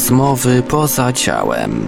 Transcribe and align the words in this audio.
Rozmowy 0.00 0.62
poza 0.62 1.12
ciałem. 1.12 1.86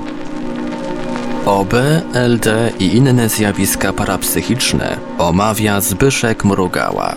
OB, 1.47 1.75
LD 2.15 2.73
i 2.79 2.97
inne 2.97 3.29
zjawiska 3.29 3.93
parapsychiczne 3.93 4.97
omawia 5.19 5.81
Zbyszek 5.81 6.45
Mrugała. 6.45 7.15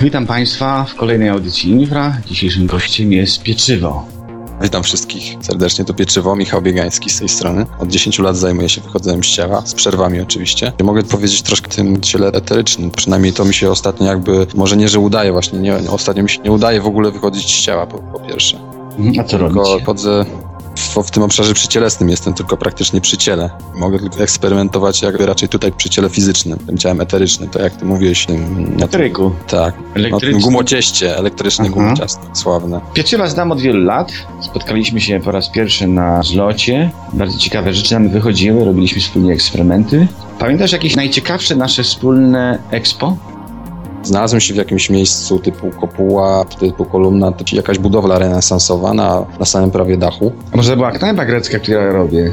Witam 0.00 0.26
Państwa 0.26 0.84
w 0.84 0.94
kolejnej 0.94 1.28
audycji 1.28 1.70
Infra. 1.70 2.16
Dzisiejszym 2.26 2.66
gościem 2.66 3.12
jest 3.12 3.42
Pieczywo. 3.42 4.06
Witam 4.62 4.82
wszystkich 4.82 5.36
serdecznie, 5.40 5.84
to 5.84 5.94
Pieczywo, 5.94 6.36
Michał 6.36 6.62
Biegański 6.62 7.10
z 7.10 7.18
tej 7.18 7.28
strony. 7.28 7.66
Od 7.78 7.88
10 7.88 8.18
lat 8.18 8.36
zajmuję 8.36 8.68
się 8.68 8.80
wychodzeniem 8.80 9.24
z 9.24 9.26
ciała, 9.26 9.66
z 9.66 9.74
przerwami 9.74 10.20
oczywiście. 10.20 10.72
Mogę 10.82 11.02
powiedzieć 11.02 11.42
troszkę 11.42 11.68
tym 11.68 12.00
ciele 12.00 12.26
eterycznym, 12.26 12.90
przynajmniej 12.90 13.32
to 13.32 13.44
mi 13.44 13.54
się 13.54 13.70
ostatnio 13.70 14.06
jakby, 14.06 14.46
może 14.54 14.76
nie, 14.76 14.88
że 14.88 14.98
udaje 14.98 15.32
właśnie, 15.32 15.58
nie, 15.58 15.76
ostatnio 15.90 16.22
mi 16.22 16.30
się 16.30 16.40
nie 16.42 16.52
udaje 16.52 16.80
w 16.80 16.86
ogóle 16.86 17.10
wychodzić 17.10 17.56
z 17.56 17.62
ciała 17.62 17.86
po, 17.86 17.98
po 17.98 18.20
pierwsze. 18.20 18.73
A 19.20 19.24
co 19.24 19.38
Tylko 19.38 19.62
robicie? 19.62 19.84
chodzę 19.86 20.24
w, 20.76 21.02
w 21.06 21.10
tym 21.10 21.22
obszarze 21.22 21.54
przycielesnym, 21.54 22.08
jestem 22.08 22.34
tylko 22.34 22.56
praktycznie 22.56 23.00
przy 23.00 23.16
ciele. 23.16 23.50
Mogę 23.74 23.98
tylko 23.98 24.18
eksperymentować 24.18 25.02
jakby 25.02 25.26
raczej 25.26 25.48
tutaj 25.48 25.72
przy 25.72 25.90
ciele 25.90 26.08
fizycznym, 26.08 26.58
tym 26.66 26.78
ciałem 26.78 27.00
eterycznym, 27.00 27.50
to 27.50 27.62
jak 27.62 27.76
ty 27.76 27.84
mówiłeś. 27.84 28.26
Tym, 28.26 28.66
Elektryku. 28.78 29.30
tak, 29.48 29.74
tym 29.74 29.84
Elektryczny. 29.94 30.40
gumocieście, 30.40 31.16
elektryczne 31.18 31.64
Aha. 31.68 31.74
gumociasto, 31.74 32.22
sławne. 32.32 32.80
Pieczywa 32.94 33.28
znam 33.28 33.52
od 33.52 33.60
wielu 33.60 33.84
lat. 33.84 34.12
Spotkaliśmy 34.40 35.00
się 35.00 35.20
po 35.20 35.30
raz 35.32 35.48
pierwszy 35.48 35.86
na 35.86 36.22
zlocie. 36.22 36.90
Bardzo 37.12 37.38
ciekawe 37.38 37.74
rzeczy 37.74 37.94
nam 37.94 38.08
wychodziły, 38.08 38.64
robiliśmy 38.64 39.00
wspólnie 39.02 39.32
eksperymenty. 39.32 40.06
Pamiętasz 40.38 40.72
jakieś 40.72 40.96
najciekawsze 40.96 41.56
nasze 41.56 41.82
wspólne 41.82 42.58
expo? 42.70 43.16
Znalazłem 44.04 44.40
się 44.40 44.54
w 44.54 44.56
jakimś 44.56 44.90
miejscu 44.90 45.38
typu 45.38 45.70
kopuła, 45.70 46.44
typu 46.44 46.84
kolumna, 46.84 47.32
to 47.32 47.44
jakaś 47.52 47.78
budowla 47.78 48.18
renesansowa 48.18 48.94
na, 48.94 49.26
na 49.38 49.44
samym 49.44 49.70
prawie 49.70 49.96
dachu. 49.96 50.32
A 50.52 50.56
może 50.56 50.70
to 50.70 50.76
była 50.76 50.90
knajpa 50.90 51.24
grecka, 51.24 51.58
którą 51.58 51.80
ja 51.80 51.92
robię? 51.92 52.32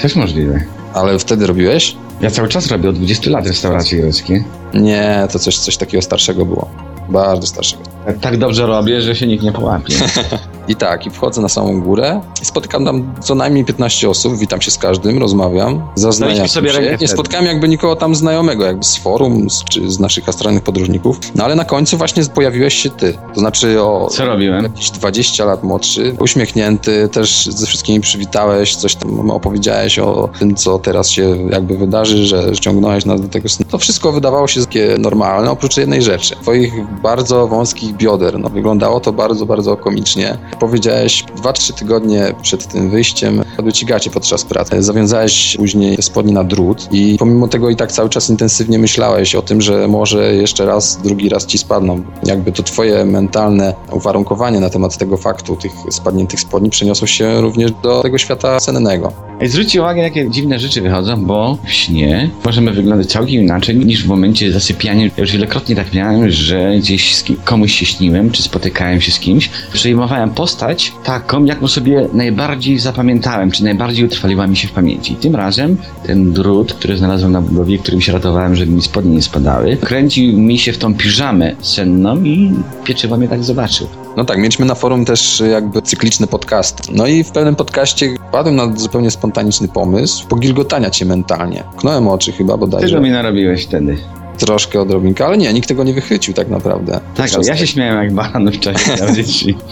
Też 0.00 0.16
możliwe. 0.16 0.60
Ale 0.94 1.18
wtedy 1.18 1.46
robiłeś? 1.46 1.96
Ja 2.20 2.30
cały 2.30 2.48
czas 2.48 2.70
robię 2.70 2.88
od 2.88 2.96
20 2.96 3.30
lat 3.30 3.46
restauracje 3.46 4.00
greckie. 4.00 4.44
Nie, 4.74 5.28
to 5.32 5.38
coś, 5.38 5.58
coś 5.58 5.76
takiego 5.76 6.02
starszego 6.02 6.44
było. 6.44 6.68
Bardzo 7.08 7.46
starszego. 7.46 7.82
Tak 8.20 8.36
dobrze 8.36 8.66
robię, 8.66 9.00
że 9.00 9.16
się 9.16 9.26
nikt 9.26 9.44
nie 9.44 9.52
połapie. 9.52 9.94
I 10.68 10.76
tak, 10.76 11.06
i 11.06 11.10
wchodzę 11.10 11.40
na 11.40 11.48
samą 11.48 11.80
górę 11.80 12.20
i 12.42 12.44
spotykam 12.44 12.84
tam 12.84 13.14
co 13.20 13.34
najmniej 13.34 13.64
15 13.64 14.10
osób, 14.10 14.38
witam 14.38 14.60
się 14.60 14.70
z 14.70 14.78
każdym, 14.78 15.18
rozmawiam, 15.18 15.82
zaznajam 15.94 16.48
sobie 16.48 16.72
się. 16.72 16.80
Nie 16.80 16.88
wtedy. 16.88 17.08
spotkałem 17.08 17.46
jakby 17.46 17.68
nikogo 17.68 17.96
tam 17.96 18.14
znajomego, 18.14 18.64
jakby 18.64 18.84
z 18.84 18.96
forum, 18.96 19.50
z, 19.50 19.64
czy 19.64 19.90
z 19.90 20.00
naszych 20.00 20.28
astralnych 20.28 20.62
podróżników. 20.62 21.20
No 21.34 21.44
ale 21.44 21.54
na 21.54 21.64
końcu 21.64 21.96
właśnie 21.98 22.24
pojawiłeś 22.24 22.74
się 22.74 22.90
ty. 22.90 23.18
To 23.34 23.40
znaczy 23.40 23.82
o 23.82 24.08
Co 24.10 24.26
robiłem? 24.26 24.62
jakieś 24.64 24.90
20 24.90 25.44
lat 25.44 25.64
młodszy, 25.64 26.16
uśmiechnięty, 26.20 27.08
też 27.12 27.46
ze 27.46 27.66
wszystkimi 27.66 28.00
przywitałeś, 28.00 28.76
coś 28.76 28.94
tam 28.94 29.30
opowiedziałeś 29.30 29.98
o 29.98 30.28
tym, 30.38 30.54
co 30.54 30.78
teraz 30.78 31.10
się 31.10 31.36
jakby 31.50 31.78
wydarzy, 31.78 32.26
że 32.26 32.56
ściągnąłeś 32.56 33.04
nas 33.04 33.20
do 33.20 33.28
tego 33.28 33.48
snu. 33.48 33.66
To 33.70 33.78
wszystko 33.78 34.12
wydawało 34.12 34.48
się 34.48 34.60
takie 34.60 34.96
normalne, 34.98 35.50
oprócz 35.50 35.76
jednej 35.76 36.02
rzeczy. 36.02 36.36
Twoich 36.42 36.72
bardzo 37.02 37.48
wąskich 37.48 37.96
bioder. 37.96 38.38
No, 38.38 38.48
wyglądało 38.48 39.00
to 39.00 39.12
bardzo, 39.12 39.46
bardzo 39.46 39.76
komicznie. 39.76 40.38
Powiedziałeś 40.60 41.24
2-3 41.42 41.74
tygodnie 41.74 42.34
przed 42.42 42.66
tym 42.66 42.90
wyjściem, 42.90 43.44
padły 43.56 43.72
ci 43.72 43.86
gacie 43.86 44.10
podczas 44.10 44.44
pracy. 44.44 44.82
Zawiązałeś 44.82 45.56
później 45.56 46.02
spodnie 46.02 46.32
na 46.32 46.44
drut 46.44 46.88
i 46.92 47.16
pomimo 47.18 47.48
tego 47.48 47.70
i 47.70 47.76
tak 47.76 47.92
cały 47.92 48.08
czas 48.08 48.30
intensywnie 48.30 48.78
myślałeś 48.78 49.34
o 49.34 49.42
tym, 49.42 49.60
że 49.60 49.88
może 49.88 50.34
jeszcze 50.34 50.66
raz, 50.66 50.98
drugi 51.04 51.28
raz 51.28 51.46
ci 51.46 51.58
spadną. 51.58 52.02
Jakby 52.24 52.52
to 52.52 52.62
twoje 52.62 53.04
mentalne 53.04 53.74
uwarunkowanie 53.92 54.60
na 54.60 54.70
temat 54.70 54.96
tego 54.96 55.16
faktu, 55.16 55.56
tych 55.56 55.72
spadniętych 55.90 56.40
spodni 56.40 56.70
przeniosło 56.70 57.06
się 57.06 57.40
również 57.40 57.72
do 57.82 58.02
tego 58.02 58.18
świata 58.18 58.60
sennego. 58.60 59.12
Zwróćcie 59.48 59.80
uwagę, 59.80 60.02
jakie 60.02 60.30
dziwne 60.30 60.58
rzeczy 60.58 60.80
wychodzą, 60.80 61.24
bo 61.24 61.58
w 61.64 61.72
śnie 61.72 62.30
możemy 62.44 62.72
wyglądać 62.72 63.06
całkiem 63.06 63.42
inaczej 63.42 63.76
niż 63.76 64.04
w 64.04 64.08
momencie 64.08 64.52
zasypiania. 64.52 65.10
Już 65.18 65.32
wielokrotnie 65.32 65.76
tak 65.76 65.92
miałem, 65.92 66.30
że 66.30 66.74
gdzieś 66.78 67.22
kim, 67.22 67.36
komuś 67.44 67.72
się 67.72 67.86
śniłem, 67.86 68.30
czy 68.30 68.42
spotykałem 68.42 69.00
się 69.00 69.12
z 69.12 69.18
kimś, 69.18 69.50
przejmowałem 69.72 70.30
postać 70.30 70.92
taką, 71.04 71.44
jaką 71.44 71.68
sobie 71.68 72.08
najbardziej 72.12 72.78
zapamiętałem, 72.78 73.50
czy 73.50 73.64
najbardziej 73.64 74.04
utrwaliła 74.04 74.46
mi 74.46 74.56
się 74.56 74.68
w 74.68 74.72
pamięci. 74.72 75.12
I 75.12 75.16
tym 75.16 75.36
razem 75.36 75.76
ten 76.06 76.32
drut, 76.32 76.74
który 76.74 76.96
znalazłem 76.96 77.32
na 77.32 77.40
budowie, 77.40 77.78
którym 77.78 78.00
się 78.00 78.12
ratowałem, 78.12 78.56
żeby 78.56 78.72
mi 78.72 78.82
spodnie 78.82 79.14
nie 79.14 79.22
spadały, 79.22 79.76
kręcił 79.76 80.38
mi 80.38 80.58
się 80.58 80.72
w 80.72 80.78
tą 80.78 80.94
piżamę 80.94 81.54
senną 81.60 82.22
i 82.22 82.52
pieczywo 82.84 83.16
mnie 83.16 83.28
tak 83.28 83.44
zobaczył. 83.44 83.88
No 84.16 84.24
tak, 84.24 84.38
mieliśmy 84.38 84.66
na 84.66 84.74
forum 84.74 85.04
też 85.04 85.42
jakby 85.50 85.82
cykliczny 85.82 86.26
podcast. 86.26 86.92
No 86.92 87.06
i 87.06 87.24
w 87.24 87.30
pewnym 87.30 87.56
podcaście 87.56 88.14
padłem 88.34 88.56
na 88.56 88.76
zupełnie 88.76 89.10
spontaniczny 89.10 89.68
pomysł 89.68 90.26
pogilgotania 90.28 90.90
cię 90.90 91.04
mentalnie. 91.04 91.64
Knąłem 91.76 92.08
oczy 92.08 92.32
chyba 92.32 92.56
bodajże. 92.56 92.88
Czego 92.88 93.00
mi 93.00 93.10
narobiłeś 93.10 93.64
wtedy? 93.64 93.96
Troszkę 94.38 94.80
odrobinkę, 94.80 95.26
ale 95.26 95.38
nie, 95.38 95.52
nikt 95.52 95.68
tego 95.68 95.84
nie 95.84 95.94
wychwycił 95.94 96.34
tak 96.34 96.48
naprawdę. 96.48 97.00
Tak, 97.14 97.30
ale 97.34 97.46
ja 97.46 97.56
się 97.56 97.66
śmiałem 97.66 98.04
jak 98.04 98.14
baran 98.14 98.50
w 98.50 98.60
czasie 98.60 98.92
audycji. 99.06 99.56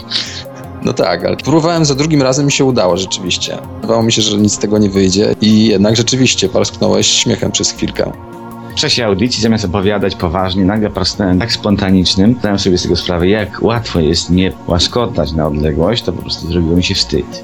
No 0.85 0.93
tak, 0.93 1.25
ale 1.25 1.37
próbowałem 1.37 1.85
za 1.85 1.95
drugim 1.95 2.21
razem 2.21 2.47
i 2.47 2.51
się 2.51 2.65
udało 2.65 2.97
rzeczywiście. 2.97 3.57
Wydawało 3.75 4.03
mi 4.03 4.11
się, 4.11 4.21
że 4.21 4.37
nic 4.37 4.53
z 4.53 4.57
tego 4.57 4.77
nie 4.77 4.89
wyjdzie 4.89 5.35
i 5.41 5.67
jednak 5.67 5.95
rzeczywiście 5.95 6.49
parsknąłeś 6.49 7.07
śmiechem 7.07 7.51
przez 7.51 7.71
chwilkę. 7.71 8.11
W 8.75 8.75
czasie 8.75 9.05
audycji, 9.05 9.41
zamiast 9.43 9.65
opowiadać 9.65 10.15
poważnie, 10.15 10.65
nagle 10.65 10.89
prostałem 10.89 11.39
tak 11.39 11.51
spontanicznym, 11.51 12.35
zdałem 12.39 12.59
sobie 12.59 12.77
z 12.77 12.83
tego 12.83 12.95
sprawę, 12.95 13.27
jak 13.27 13.61
łatwo 13.63 13.99
jest 13.99 14.29
nie 14.29 14.51
łaskotać 14.67 15.31
na 15.31 15.47
odległość, 15.47 16.03
to 16.03 16.13
po 16.13 16.21
prostu 16.21 16.47
zrobiło 16.47 16.75
mi 16.75 16.83
się 16.83 16.95
wstyd. 16.95 17.43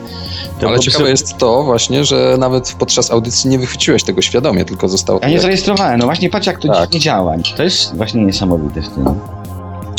To 0.59 0.67
Ale 0.67 0.79
ciekawe 0.79 1.09
jest 1.09 1.37
to 1.37 1.63
właśnie, 1.63 2.05
że 2.05 2.35
nawet 2.39 2.75
podczas 2.79 3.11
audycji 3.11 3.49
nie 3.49 3.59
wychwyciłeś 3.59 4.03
tego 4.03 4.21
świadomie, 4.21 4.65
tylko 4.65 4.89
zostało 4.89 5.19
Ja 5.23 5.29
nie 5.29 5.39
zarejestrowałem, 5.39 5.99
no 5.99 6.05
właśnie 6.05 6.29
patrz 6.29 6.47
jak 6.47 6.59
to 6.59 6.67
Tak. 6.73 6.89
działa. 6.89 7.35
To 7.57 7.63
jest 7.63 7.95
właśnie 7.95 8.25
niesamowite 8.25 8.81
w 8.81 8.89
tym. 8.89 9.05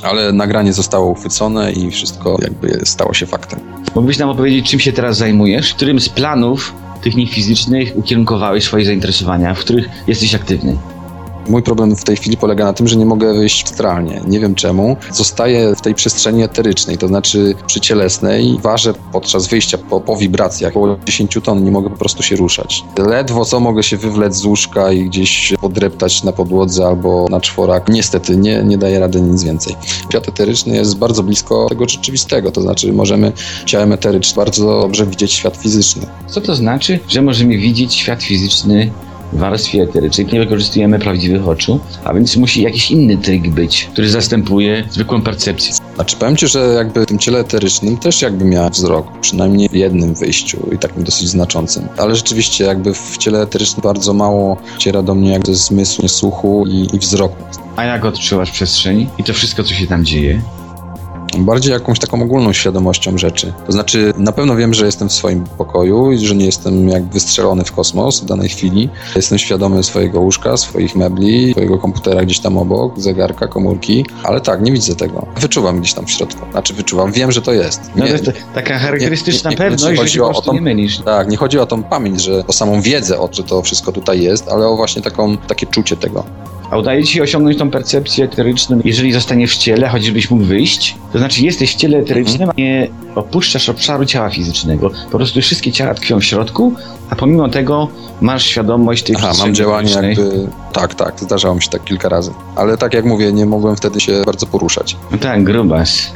Ale 0.02 0.32
nagranie 0.32 0.72
zostało 0.72 1.10
uchwycone 1.10 1.72
i 1.72 1.90
wszystko 1.90 2.38
jakby 2.42 2.80
stało 2.84 3.14
się 3.14 3.26
faktem. 3.26 3.60
Mógłbyś 3.94 4.18
nam 4.18 4.28
opowiedzieć, 4.28 4.70
czym 4.70 4.80
się 4.80 4.92
teraz 4.92 5.16
zajmujesz? 5.16 5.74
Którym 5.74 6.00
z 6.00 6.08
planów 6.08 6.74
tych 7.02 7.16
niefizycznych 7.16 7.92
ukierunkowałeś 7.96 8.64
swoje 8.64 8.84
zainteresowania, 8.84 9.54
w 9.54 9.58
których 9.58 9.88
jesteś 10.06 10.34
aktywny? 10.34 10.76
Mój 11.50 11.62
problem 11.62 11.96
w 11.96 12.04
tej 12.04 12.16
chwili 12.16 12.36
polega 12.36 12.64
na 12.64 12.72
tym, 12.72 12.88
że 12.88 12.96
nie 12.96 13.06
mogę 13.06 13.34
wyjść 13.34 13.64
astralnie. 13.64 14.20
Nie 14.26 14.40
wiem 14.40 14.54
czemu. 14.54 14.96
Zostaję 15.12 15.74
w 15.76 15.80
tej 15.80 15.94
przestrzeni 15.94 16.42
eterycznej, 16.42 16.98
to 16.98 17.08
znaczy 17.08 17.54
przycielesnej. 17.66 18.58
Ważę 18.62 18.94
podczas 19.12 19.48
wyjścia 19.48 19.78
po, 19.78 20.00
po 20.00 20.16
wibracjach 20.16 20.70
około 20.70 20.96
10 21.06 21.38
ton, 21.44 21.64
nie 21.64 21.70
mogę 21.70 21.90
po 21.90 21.96
prostu 21.96 22.22
się 22.22 22.36
ruszać. 22.36 22.84
Ledwo 22.98 23.44
co 23.44 23.60
mogę 23.60 23.82
się 23.82 23.96
wywlec 23.96 24.36
z 24.36 24.44
łóżka 24.44 24.92
i 24.92 25.04
gdzieś 25.04 25.52
podreptać 25.60 26.22
na 26.22 26.32
podłodze 26.32 26.86
albo 26.86 27.26
na 27.30 27.40
czworak. 27.40 27.88
Niestety 27.88 28.36
nie, 28.36 28.62
nie 28.62 28.78
daje 28.78 29.00
rady 29.00 29.20
nic 29.20 29.42
więcej. 29.42 29.76
Świat 30.10 30.28
eteryczny 30.28 30.76
jest 30.76 30.98
bardzo 30.98 31.22
blisko 31.22 31.66
tego 31.68 31.88
rzeczywistego, 31.88 32.52
to 32.52 32.62
znaczy 32.62 32.92
możemy 32.92 33.32
ciałem 33.66 33.92
eterycznym 33.92 34.36
bardzo 34.36 34.80
dobrze 34.80 35.06
widzieć 35.06 35.32
świat 35.32 35.56
fizyczny. 35.56 36.06
Co 36.26 36.40
to 36.40 36.54
znaczy, 36.54 37.00
że 37.08 37.22
możemy 37.22 37.58
widzieć 37.58 37.94
świat 37.94 38.22
fizyczny 38.22 38.90
warstwie 39.32 39.82
eterycznej? 39.82 40.26
Nie 40.32 40.40
wykorzystujemy 40.40 40.98
prawdziwych 40.98 41.48
oczu, 41.48 41.80
a 42.04 42.14
więc 42.14 42.36
musi 42.36 42.62
jakiś 42.62 42.90
inny 42.90 43.16
tryk 43.16 43.50
być, 43.50 43.88
który 43.92 44.10
zastępuje 44.10 44.84
zwykłą 44.90 45.22
percepcję. 45.22 45.74
Znaczy 45.94 46.16
powiem 46.16 46.36
Ci, 46.36 46.48
że 46.48 46.58
jakby 46.58 47.02
w 47.02 47.06
tym 47.06 47.18
ciele 47.18 47.38
eterycznym 47.38 47.96
też 47.96 48.22
jakby 48.22 48.44
miałem 48.44 48.72
wzrok, 48.72 49.06
przynajmniej 49.20 49.68
w 49.68 49.74
jednym 49.74 50.14
wyjściu 50.14 50.68
i 50.72 50.78
takim 50.78 51.04
dosyć 51.04 51.28
znaczącym. 51.28 51.88
Ale 51.96 52.16
rzeczywiście 52.16 52.64
jakby 52.64 52.94
w 52.94 53.18
ciele 53.18 53.42
eterycznym 53.42 53.82
bardzo 53.82 54.14
mało 54.14 54.56
ciera 54.78 55.02
do 55.02 55.14
mnie 55.14 55.32
jakby 55.32 55.54
zmysłu, 55.54 56.08
słuchu 56.08 56.64
i, 56.66 56.96
i 56.96 56.98
wzroku. 56.98 57.36
A 57.76 57.84
jak 57.84 58.04
odczuwasz 58.04 58.50
przestrzeń 58.50 59.08
i 59.18 59.24
to 59.24 59.32
wszystko, 59.32 59.64
co 59.64 59.74
się 59.74 59.86
tam 59.86 60.04
dzieje? 60.04 60.42
Bardziej 61.38 61.72
jakąś 61.72 61.98
taką 61.98 62.22
ogólną 62.22 62.52
świadomością 62.52 63.18
rzeczy. 63.18 63.52
To 63.66 63.72
znaczy 63.72 64.12
na 64.18 64.32
pewno 64.32 64.56
wiem, 64.56 64.74
że 64.74 64.86
jestem 64.86 65.08
w 65.08 65.12
swoim 65.12 65.44
pokoju 65.58 66.12
i 66.12 66.18
że 66.26 66.34
nie 66.34 66.46
jestem 66.46 66.88
jakby 66.88 67.12
wystrzelony 67.12 67.64
w 67.64 67.72
kosmos 67.72 68.20
w 68.20 68.24
danej 68.24 68.48
chwili. 68.48 68.88
Jestem 69.16 69.38
świadomy 69.38 69.82
swojego 69.82 70.20
łóżka, 70.20 70.56
swoich 70.56 70.96
mebli, 70.96 71.50
swojego 71.52 71.78
komputera 71.78 72.22
gdzieś 72.24 72.38
tam 72.40 72.58
obok, 72.58 73.00
zegarka, 73.00 73.46
komórki, 73.48 74.04
ale 74.24 74.40
tak, 74.40 74.62
nie 74.62 74.72
widzę 74.72 74.96
tego. 74.96 75.26
Wyczuwam 75.40 75.80
gdzieś 75.80 75.94
tam 75.94 76.06
w 76.06 76.10
środku. 76.10 76.40
Znaczy 76.50 76.74
wyczuwam, 76.74 77.12
wiem, 77.12 77.32
że 77.32 77.42
to 77.42 77.52
jest. 77.52 77.80
No 77.96 78.04
Nie- 78.04 78.10
to 78.10 78.12
jest 78.12 78.24
ta- 78.24 78.54
taka 78.54 78.78
charakterystyczna 78.78 79.50
nie- 79.50 79.56
nie- 79.56 79.64
nie 79.64 79.70
pewność, 79.70 80.00
chodzi 80.00 80.20
o- 80.20 80.28
o 80.30 80.42
tą- 80.42 80.52
nie 80.52 80.60
mylisz. 80.60 80.98
Tak, 80.98 81.28
nie 81.30 81.36
chodzi 81.36 81.58
o 81.58 81.66
tą 81.66 81.82
pamięć, 81.82 82.22
że 82.22 82.46
o 82.46 82.52
samą 82.52 82.80
wiedzę, 82.80 83.18
o 83.18 83.28
że 83.32 83.42
to 83.42 83.62
wszystko 83.62 83.92
tutaj 83.92 84.22
jest, 84.22 84.48
ale 84.48 84.66
o 84.68 84.76
właśnie 84.76 85.02
taką, 85.02 85.36
takie 85.36 85.66
czucie 85.66 85.96
tego. 85.96 86.24
A 86.70 86.76
udaje 86.78 87.04
ci 87.04 87.12
się 87.12 87.22
osiągnąć 87.22 87.58
tą 87.58 87.70
percepcję 87.70 88.24
eteryczną, 88.24 88.80
jeżeli 88.84 89.12
zostaniesz 89.12 89.54
w 89.54 89.58
ciele, 89.58 89.88
choćbyś 89.88 90.30
mógł 90.30 90.44
wyjść? 90.44 90.96
To 91.12 91.18
znaczy 91.18 91.42
jesteś 91.42 91.72
w 91.74 91.76
ciele 91.76 91.98
eterycznym, 91.98 92.48
Mhm. 92.48 92.50
a 92.50 92.60
nie 92.60 92.88
opuszczasz 93.14 93.68
obszaru 93.68 94.04
ciała 94.04 94.30
fizycznego. 94.30 94.90
Po 95.10 95.16
prostu 95.18 95.40
wszystkie 95.40 95.72
ciała 95.72 95.94
tkwią 95.94 96.20
w 96.20 96.24
środku, 96.24 96.72
a 97.10 97.16
pomimo 97.16 97.48
tego 97.48 97.88
masz 98.20 98.44
świadomość 98.44 99.02
tej 99.02 99.16
Aha, 99.18 99.32
mam 99.38 99.54
działanie 99.54 99.90
jakby... 99.92 100.48
Tak, 100.72 100.94
tak, 100.94 101.20
zdarzało 101.20 101.54
mi 101.54 101.62
się 101.62 101.68
tak 101.68 101.84
kilka 101.84 102.08
razy. 102.08 102.30
Ale 102.56 102.76
tak 102.78 102.94
jak 102.94 103.04
mówię, 103.04 103.32
nie 103.32 103.46
mogłem 103.46 103.76
wtedy 103.76 104.00
się 104.00 104.22
bardzo 104.26 104.46
poruszać. 104.46 104.96
No 105.12 105.18
tak, 105.18 105.44
grubas. 105.44 106.12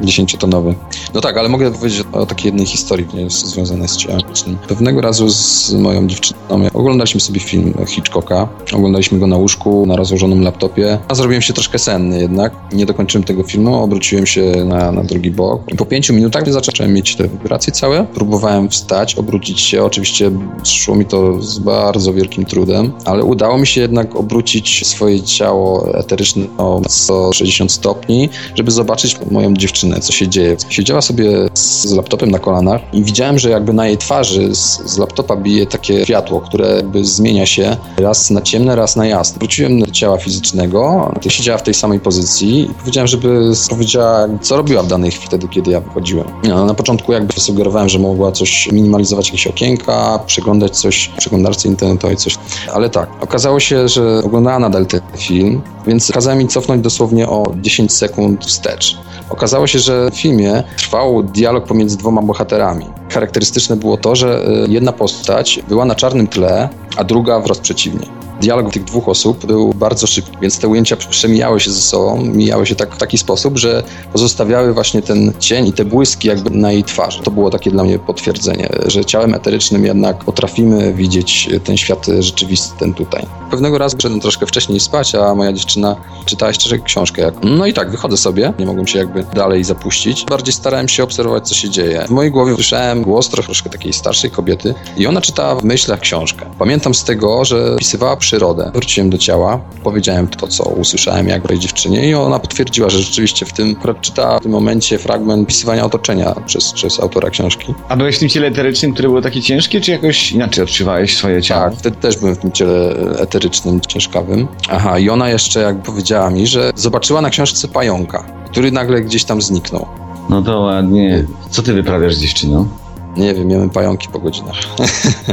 Dziesięciotonowy. 0.00 0.74
No 1.14 1.20
tak, 1.20 1.36
ale 1.36 1.48
mogę 1.48 1.72
powiedzieć 1.72 2.04
o 2.12 2.26
takiej 2.26 2.46
jednej 2.46 2.66
historii, 2.66 3.06
nie 3.14 3.30
związanej 3.30 3.88
z 3.88 3.96
ciałem. 3.96 4.20
Pewnego 4.68 5.00
razu 5.00 5.28
z 5.28 5.72
moją 5.72 6.06
dziewczyną 6.06 6.36
oglądaliśmy 6.74 7.20
sobie 7.20 7.40
film 7.40 7.74
Hitchcocka. 7.86 8.48
Oglądaliśmy 8.72 9.18
go 9.18 9.26
na 9.26 9.36
łóżku, 9.36 9.86
na 9.86 9.96
rozłożonym 9.96 10.42
laptopie. 10.42 10.98
A 11.08 11.14
zrobiłem 11.14 11.42
się 11.42 11.52
troszkę 11.52 11.78
senny 11.78 12.20
jednak. 12.20 12.52
Nie 12.72 12.86
dokończyłem 12.86 13.24
tego 13.24 13.42
filmu, 13.42 13.82
obróciłem 13.82 14.26
się 14.26 14.52
na, 14.64 14.92
na 14.92 15.04
drugi 15.04 15.30
bok. 15.30 15.62
I 15.72 15.76
po 15.76 15.86
pięciu 15.86 16.14
minutach 16.14 16.52
zacząłem 16.52 16.92
mieć 16.92 17.16
te 17.16 17.28
wibracje 17.28 17.72
całe. 17.72 18.04
Próbowałem 18.04 18.68
wstać, 18.68 19.14
obrócić 19.14 19.60
się. 19.60 19.84
Oczywiście 19.84 20.30
szło 20.64 20.94
mi 20.94 21.04
to 21.04 21.42
z 21.42 21.58
bardzo 21.58 22.12
wielkim 22.12 22.44
trudem, 22.44 22.92
ale 23.04 23.24
udało 23.24 23.58
mi 23.58 23.66
się 23.66 23.80
jednak 23.80 24.16
obrócić 24.16 24.86
swoje 24.86 25.22
ciało 25.22 25.94
eteryczne 25.98 26.46
o 26.58 26.80
160 26.88 27.72
stopni, 27.72 28.28
żeby 28.54 28.70
zobaczyć 28.70 29.16
moją 29.30 29.54
dziewczynę, 29.54 29.85
co 30.00 30.12
się 30.12 30.28
dzieje. 30.28 30.56
Siedziała 30.68 31.00
sobie 31.00 31.48
z 31.54 31.92
laptopem 31.92 32.30
na 32.30 32.38
kolanach 32.38 32.80
i 32.92 33.04
widziałem, 33.04 33.38
że 33.38 33.50
jakby 33.50 33.72
na 33.72 33.86
jej 33.86 33.98
twarzy 33.98 34.54
z, 34.54 34.82
z 34.86 34.98
laptopa 34.98 35.36
bije 35.36 35.66
takie 35.66 36.04
światło, 36.04 36.40
które 36.40 36.76
jakby 36.76 37.04
zmienia 37.04 37.46
się 37.46 37.76
raz 37.98 38.30
na 38.30 38.42
ciemne, 38.42 38.76
raz 38.76 38.96
na 38.96 39.06
jasne. 39.06 39.38
Wróciłem 39.38 39.80
do 39.80 39.86
ciała 39.86 40.18
fizycznego, 40.18 41.12
siedziała 41.28 41.58
w 41.58 41.62
tej 41.62 41.74
samej 41.74 42.00
pozycji 42.00 42.60
i 42.60 42.74
powiedziałem, 42.74 43.08
żeby 43.08 43.52
powiedziała, 43.70 44.28
co 44.40 44.56
robiła 44.56 44.82
w 44.82 44.86
danej 44.86 45.10
chwili 45.10 45.26
wtedy, 45.26 45.48
kiedy 45.48 45.70
ja 45.70 45.80
wychodziłem. 45.80 46.26
No, 46.44 46.66
na 46.66 46.74
początku 46.74 47.12
jakby 47.12 47.40
sugerowałem, 47.40 47.88
że 47.88 47.98
mogła 47.98 48.32
coś 48.32 48.72
minimalizować 48.72 49.26
jakieś 49.26 49.46
okienka, 49.46 50.20
przeglądać 50.26 50.76
coś 50.78 51.10
w 51.14 51.18
przeglądarce 51.18 51.68
internetowej, 51.68 52.16
coś. 52.16 52.38
Ale 52.74 52.90
tak, 52.90 53.08
okazało 53.20 53.60
się, 53.60 53.88
że 53.88 54.22
oglądała 54.24 54.58
nadal 54.58 54.86
ten 54.86 55.00
film, 55.16 55.62
więc 55.86 56.12
kazała 56.12 56.36
mi 56.36 56.48
cofnąć 56.48 56.82
dosłownie 56.82 57.28
o 57.28 57.44
10 57.60 57.92
sekund 57.92 58.46
wstecz. 58.46 58.96
Okazało 59.30 59.66
się, 59.66 59.78
że 59.78 60.10
w 60.10 60.14
filmie 60.14 60.62
trwał 60.76 61.22
dialog 61.22 61.66
pomiędzy 61.66 61.98
dwoma 61.98 62.22
bohaterami. 62.22 62.86
Charakterystyczne 63.10 63.76
było 63.76 63.96
to, 63.96 64.16
że 64.16 64.48
y, 64.64 64.68
jedna 64.68 64.92
postać 64.92 65.60
była 65.68 65.84
na 65.84 65.94
czarnym 65.94 66.26
tle, 66.26 66.68
a 66.96 67.04
druga 67.04 67.40
wprost 67.40 67.60
przeciwnie 67.60 68.25
dialog 68.40 68.72
tych 68.72 68.84
dwóch 68.84 69.08
osób 69.08 69.46
był 69.46 69.74
bardzo 69.74 70.06
szybki, 70.06 70.36
więc 70.42 70.58
te 70.58 70.68
ujęcia 70.68 70.96
przemijały 70.96 71.60
się 71.60 71.70
ze 71.70 71.80
sobą, 71.80 72.16
mijały 72.24 72.66
się 72.66 72.74
tak, 72.74 72.94
w 72.94 72.98
taki 72.98 73.18
sposób, 73.18 73.58
że 73.58 73.82
pozostawiały 74.12 74.74
właśnie 74.74 75.02
ten 75.02 75.32
cień 75.38 75.66
i 75.66 75.72
te 75.72 75.84
błyski 75.84 76.28
jakby 76.28 76.50
na 76.50 76.72
jej 76.72 76.84
twarzy. 76.84 77.22
To 77.22 77.30
było 77.30 77.50
takie 77.50 77.70
dla 77.70 77.84
mnie 77.84 77.98
potwierdzenie, 77.98 78.68
że 78.86 79.04
ciałem 79.04 79.34
eterycznym 79.34 79.84
jednak 79.84 80.24
potrafimy 80.24 80.94
widzieć 80.94 81.48
ten 81.64 81.76
świat 81.76 82.06
rzeczywisty, 82.18 82.78
ten 82.78 82.94
tutaj. 82.94 83.26
Pewnego 83.50 83.78
razu 83.78 83.96
szedłem 84.02 84.20
troszkę 84.20 84.46
wcześniej 84.46 84.80
spać, 84.80 85.14
a 85.14 85.34
moja 85.34 85.52
dziewczyna 85.52 85.96
czytała 86.24 86.50
jeszcze 86.50 86.78
książkę. 86.78 87.22
Jak... 87.22 87.34
No 87.42 87.66
i 87.66 87.72
tak, 87.72 87.90
wychodzę 87.90 88.16
sobie, 88.16 88.52
nie 88.58 88.66
mogłem 88.66 88.86
się 88.86 88.98
jakby 88.98 89.24
dalej 89.34 89.64
zapuścić. 89.64 90.24
Bardziej 90.24 90.52
starałem 90.52 90.88
się 90.88 91.02
obserwować, 91.02 91.48
co 91.48 91.54
się 91.54 91.70
dzieje. 91.70 92.04
W 92.06 92.10
mojej 92.10 92.32
głowie 92.32 92.54
słyszałem 92.54 93.02
głos 93.02 93.28
troszkę 93.28 93.70
takiej 93.70 93.92
starszej 93.92 94.30
kobiety 94.30 94.74
i 94.96 95.06
ona 95.06 95.20
czytała 95.20 95.54
w 95.54 95.64
myślach 95.64 96.00
książkę. 96.00 96.46
Pamiętam 96.58 96.94
z 96.94 97.04
tego, 97.04 97.44
że 97.44 97.76
pisywała 97.78 98.16
przyrodę. 98.26 98.70
Wróciłem 98.74 99.10
do 99.10 99.18
ciała, 99.18 99.60
powiedziałem 99.84 100.28
to, 100.28 100.46
co 100.46 100.64
usłyszałem 100.64 101.28
jak 101.28 101.48
tej 101.48 101.58
dziewczynie 101.58 102.08
i 102.08 102.14
ona 102.14 102.38
potwierdziła, 102.38 102.90
że 102.90 102.98
rzeczywiście 102.98 103.46
w 103.46 103.52
tym, 103.52 103.76
czytała 104.00 104.38
w 104.38 104.42
tym 104.42 104.52
momencie 104.52 104.98
fragment 104.98 105.42
opisywania 105.42 105.84
otoczenia 105.84 106.34
przez, 106.46 106.72
przez 106.72 107.00
autora 107.00 107.30
książki. 107.30 107.74
A 107.88 107.96
byłeś 107.96 108.16
w 108.16 108.18
tym 108.18 108.28
ciele 108.28 108.46
eterycznym, 108.46 108.92
które 108.92 109.08
było 109.08 109.22
takie 109.22 109.42
ciężkie, 109.42 109.80
czy 109.80 109.90
jakoś 109.90 110.32
inaczej 110.32 110.64
odczuwałeś 110.64 111.16
swoje 111.16 111.42
ciało? 111.42 111.70
Tak, 111.70 111.78
wtedy 111.78 111.96
też 111.96 112.16
byłem 112.16 112.34
w 112.34 112.38
tym 112.38 112.52
ciele 112.52 112.94
eterycznym, 113.18 113.80
ciężkawym. 113.80 114.48
Aha, 114.70 114.98
i 114.98 115.08
ona 115.08 115.28
jeszcze 115.28 115.60
jak 115.60 115.82
powiedziała 115.82 116.30
mi, 116.30 116.46
że 116.46 116.72
zobaczyła 116.74 117.20
na 117.20 117.30
książce 117.30 117.68
pająka, 117.68 118.24
który 118.50 118.72
nagle 118.72 119.00
gdzieś 119.00 119.24
tam 119.24 119.42
zniknął. 119.42 119.86
No 120.30 120.42
to 120.42 120.60
ładnie. 120.60 121.24
Co 121.50 121.62
ty 121.62 121.72
wyprawiasz 121.72 122.14
z 122.14 122.20
dziewczyną? 122.20 122.68
Nie 123.16 123.34
wiem, 123.34 123.48
miałem 123.48 123.70
pająki 123.70 124.08
po 124.08 124.18
godzinach. 124.18 124.56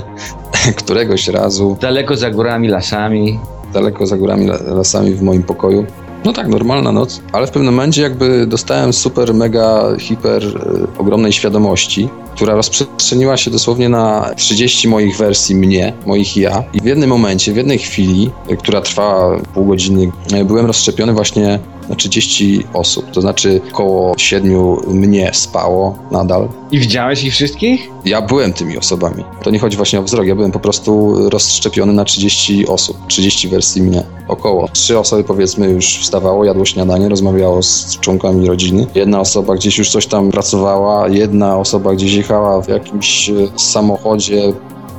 Któregoś 0.78 1.28
razu. 1.28 1.78
Daleko 1.82 2.18
za 2.18 2.32
górami, 2.32 2.68
lasami. 2.68 3.40
Daleko 3.74 4.08
za 4.08 4.18
górami, 4.18 4.48
lasami 4.66 5.12
w 5.12 5.22
moim 5.22 5.44
pokoju. 5.44 5.86
No 6.26 6.34
tak, 6.34 6.48
normalna 6.48 6.92
noc, 6.92 7.22
ale 7.32 7.48
w 7.48 7.52
pewnym 7.52 7.74
momencie 7.74 8.02
jakby 8.02 8.48
dostałem 8.48 8.94
super, 8.94 9.34
mega, 9.34 9.84
hiper, 10.00 10.44
y, 10.44 10.52
ogromnej 10.98 11.32
świadomości, 11.32 12.10
która 12.36 12.56
rozprzestrzeniła 12.56 13.38
się 13.38 13.52
dosłownie 13.52 13.90
na 13.90 14.34
30 14.36 14.88
moich 14.88 15.18
wersji 15.18 15.56
mnie, 15.56 15.94
moich 16.06 16.38
ja. 16.38 16.64
I 16.74 16.82
w 16.82 16.86
jednym 16.86 17.10
momencie, 17.10 17.54
w 17.54 17.58
jednej 17.58 17.80
chwili, 17.80 18.32
y, 18.52 18.58
która 18.58 18.82
trwała 18.82 19.40
pół 19.54 19.66
godziny, 19.66 20.12
y, 20.34 20.46
byłem 20.46 20.66
rozszczepiony 20.66 21.14
właśnie 21.14 21.60
na 21.90 21.96
30 21.96 22.64
osób. 22.74 23.12
To 23.12 23.22
znaczy 23.22 23.62
około 23.72 24.18
7 24.18 24.54
mnie 24.88 25.32
spało 25.34 25.98
nadal. 26.12 26.50
I 26.72 26.80
widziałeś 26.80 27.24
ich 27.24 27.34
wszystkich? 27.34 27.90
Ja 28.06 28.22
byłem 28.22 28.54
tymi 28.54 28.78
osobami. 28.78 29.24
To 29.44 29.52
nie 29.52 29.60
chodzi 29.60 29.78
właśnie 29.78 30.00
o 30.00 30.04
wzrok, 30.04 30.26
ja 30.26 30.36
byłem 30.36 30.52
po 30.52 30.60
prostu 30.60 31.14
rozszczepiony 31.30 31.94
na 31.94 32.06
30 32.06 32.68
osób, 32.68 32.98
30 33.08 33.48
wersji 33.48 33.82
mnie. 33.82 34.04
Około. 34.28 34.68
Trzy 34.68 35.00
osoby 35.00 35.24
powiedzmy 35.24 35.68
już 35.68 35.98
wstawało, 35.98 36.46
jadło 36.46 36.66
śniadanie, 36.66 37.10
rozmawiało 37.10 37.64
z 37.64 38.00
członkami 38.00 38.48
rodziny. 38.48 38.88
Jedna 38.96 39.20
osoba 39.20 39.56
gdzieś 39.56 39.78
już 39.78 39.90
coś 39.92 40.08
tam 40.08 40.32
pracowała, 40.32 41.08
jedna 41.08 41.58
osoba 41.58 41.94
gdzieś 41.94 42.14
jechała 42.14 42.62
w 42.62 42.68
jakimś 42.68 43.30
e, 43.30 43.34
samochodzie 43.56 44.54